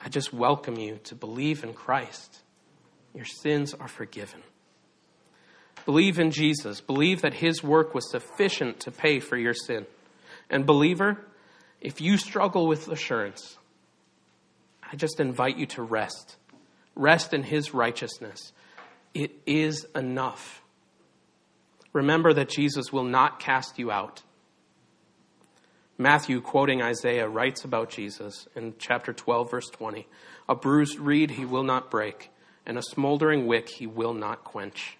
I 0.00 0.08
just 0.08 0.32
welcome 0.32 0.78
you 0.78 1.00
to 1.04 1.16
believe 1.16 1.64
in 1.64 1.74
Christ. 1.74 2.42
Your 3.14 3.24
sins 3.24 3.74
are 3.74 3.88
forgiven. 3.88 4.42
Believe 5.86 6.18
in 6.18 6.30
Jesus. 6.30 6.82
Believe 6.82 7.22
that 7.22 7.34
his 7.34 7.62
work 7.62 7.94
was 7.94 8.10
sufficient 8.10 8.80
to 8.80 8.90
pay 8.90 9.18
for 9.20 9.38
your 9.38 9.54
sin. 9.54 9.86
And, 10.50 10.66
believer, 10.66 11.26
if 11.80 12.00
you 12.00 12.18
struggle 12.18 12.66
with 12.66 12.88
assurance, 12.88 13.56
I 14.82 14.96
just 14.96 15.20
invite 15.20 15.56
you 15.56 15.66
to 15.66 15.82
rest. 15.82 16.36
Rest 16.94 17.32
in 17.32 17.42
his 17.42 17.72
righteousness. 17.72 18.52
It 19.14 19.32
is 19.46 19.86
enough 19.94 20.62
remember 21.96 22.34
that 22.34 22.50
Jesus 22.50 22.92
will 22.92 23.04
not 23.04 23.40
cast 23.40 23.78
you 23.78 23.90
out. 23.90 24.22
Matthew, 25.98 26.42
quoting 26.42 26.82
Isaiah, 26.82 27.26
writes 27.26 27.64
about 27.64 27.88
Jesus 27.88 28.46
in 28.54 28.74
chapter 28.78 29.14
12, 29.14 29.50
verse 29.50 29.70
20 29.70 30.06
A 30.48 30.54
bruised 30.54 30.98
reed 30.98 31.32
he 31.32 31.46
will 31.46 31.62
not 31.64 31.90
break, 31.90 32.30
and 32.66 32.76
a 32.76 32.82
smoldering 32.82 33.46
wick 33.46 33.70
he 33.70 33.86
will 33.86 34.12
not 34.12 34.44
quench. 34.44 34.98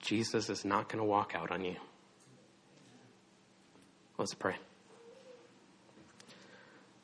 Jesus 0.00 0.50
is 0.50 0.64
not 0.64 0.88
going 0.88 0.98
to 0.98 1.08
walk 1.08 1.34
out 1.34 1.50
on 1.50 1.64
you. 1.64 1.76
Let's 4.18 4.34
pray. 4.34 4.56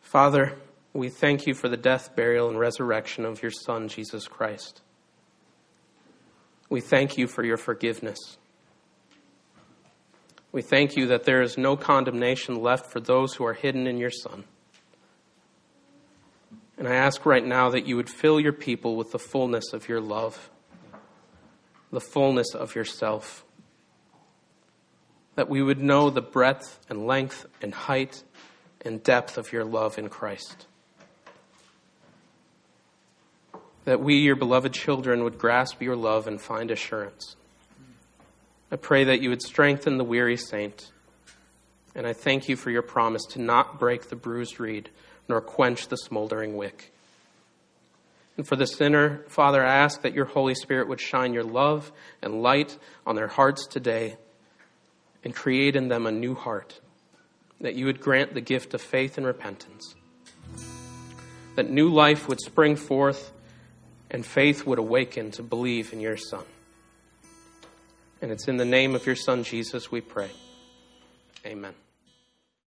Father, 0.01 0.57
we 0.93 1.09
thank 1.09 1.47
you 1.47 1.55
for 1.55 1.69
the 1.69 1.77
death, 1.77 2.17
burial, 2.17 2.49
and 2.49 2.59
resurrection 2.59 3.25
of 3.25 3.43
your 3.43 3.51
Son, 3.51 3.89
Jesus 3.89 4.29
Christ. 4.29 4.83
We 6.69 6.81
thank 6.81 7.17
you 7.19 7.27
for 7.27 7.45
your 7.45 7.57
forgiveness. 7.57 8.39
We 10.53 10.63
thank 10.63 10.97
you 10.97 11.07
that 11.09 11.25
there 11.25 11.43
is 11.43 11.59
no 11.59 11.77
condemnation 11.77 12.63
left 12.63 12.91
for 12.91 13.01
those 13.01 13.35
who 13.35 13.45
are 13.45 13.53
hidden 13.53 13.87
in 13.87 13.99
your 13.99 14.11
Son. 14.11 14.45
And 16.79 16.89
I 16.89 16.95
ask 16.95 17.25
right 17.27 17.45
now 17.45 17.71
that 17.71 17.87
you 17.87 17.97
would 17.97 18.11
fill 18.11 18.41
your 18.41 18.53
people 18.53 18.97
with 18.97 19.13
the 19.13 19.19
fullness 19.19 19.73
of 19.73 19.89
your 19.89 20.01
love, 20.01 20.51
the 21.91 22.01
fullness 22.01 22.55
of 22.55 22.75
yourself. 22.75 23.45
That 25.35 25.49
we 25.49 25.63
would 25.63 25.81
know 25.81 26.11
the 26.11 26.23
breadth 26.23 26.81
and 26.89 27.07
length 27.07 27.47
and 27.61 27.75
height 27.75 28.23
and 28.85 29.03
depth 29.03 29.37
of 29.39 29.53
your 29.53 29.65
love 29.65 29.99
in 29.99 30.09
Christ. 30.09 30.67
That 33.85 34.01
we, 34.01 34.17
your 34.17 34.37
beloved 34.37 34.73
children, 34.73 35.23
would 35.25 35.39
grasp 35.39 35.81
your 35.81 35.97
love 35.97 36.27
and 36.27 36.41
find 36.41 36.71
assurance. 36.71 37.37
I 38.71 38.77
pray 38.77 39.05
that 39.05 39.21
you 39.21 39.31
would 39.31 39.43
strengthen 39.43 39.97
the 39.97 40.05
weary 40.05 40.37
saint. 40.37 40.91
And 41.95 42.07
I 42.07 42.13
thank 42.13 42.49
you 42.49 42.57
for 42.57 42.71
your 42.71 42.83
promise 42.83 43.25
to 43.31 43.41
not 43.41 43.79
break 43.79 44.09
the 44.09 44.17
bruised 44.17 44.59
reed 44.59 44.91
nor 45.29 45.41
quench 45.41 45.89
the 45.89 45.97
smoldering 45.97 46.57
wick. 46.57 46.93
And 48.37 48.47
for 48.47 48.57
the 48.57 48.67
sinner, 48.67 49.25
Father, 49.29 49.65
I 49.65 49.77
ask 49.77 50.03
that 50.03 50.15
your 50.15 50.27
Holy 50.27 50.55
Spirit 50.55 50.89
would 50.89 51.01
shine 51.01 51.33
your 51.33 51.45
love 51.45 51.91
and 52.23 52.43
light 52.43 52.77
on 53.07 53.17
their 53.17 53.29
hearts 53.29 53.67
today 53.67 54.17
and 55.25 55.35
create 55.35 55.75
in 55.75 55.89
them 55.89 56.07
a 56.07 56.13
new 56.13 56.35
heart, 56.35 56.81
that 57.61 57.75
you 57.75 57.87
would 57.87 58.01
grant 58.01 58.35
the 58.35 58.41
gift 58.41 58.75
of 58.75 58.83
faith 58.83 59.17
and 59.17 59.27
repentance, 59.27 59.95
that 61.55 61.71
new 61.71 61.89
life 61.89 62.29
would 62.29 62.41
spring 62.41 62.77
forth 62.77 63.33
and 64.11 64.25
faith 64.25 64.67
would 64.67 64.79
awaken 64.79 65.31
to 65.33 65.43
believe 65.43 65.93
in 65.93 66.01
your 66.01 66.17
Son. 66.17 66.45
And 68.21 68.31
it's 68.31 68.49
in 68.49 68.57
the 68.57 68.65
name 68.65 68.95
of 68.95 69.07
your 69.07 69.17
Son, 69.17 69.45
Jesus, 69.45 69.91
we 69.91 70.01
pray. 70.01 70.31
Amen. 71.45 71.75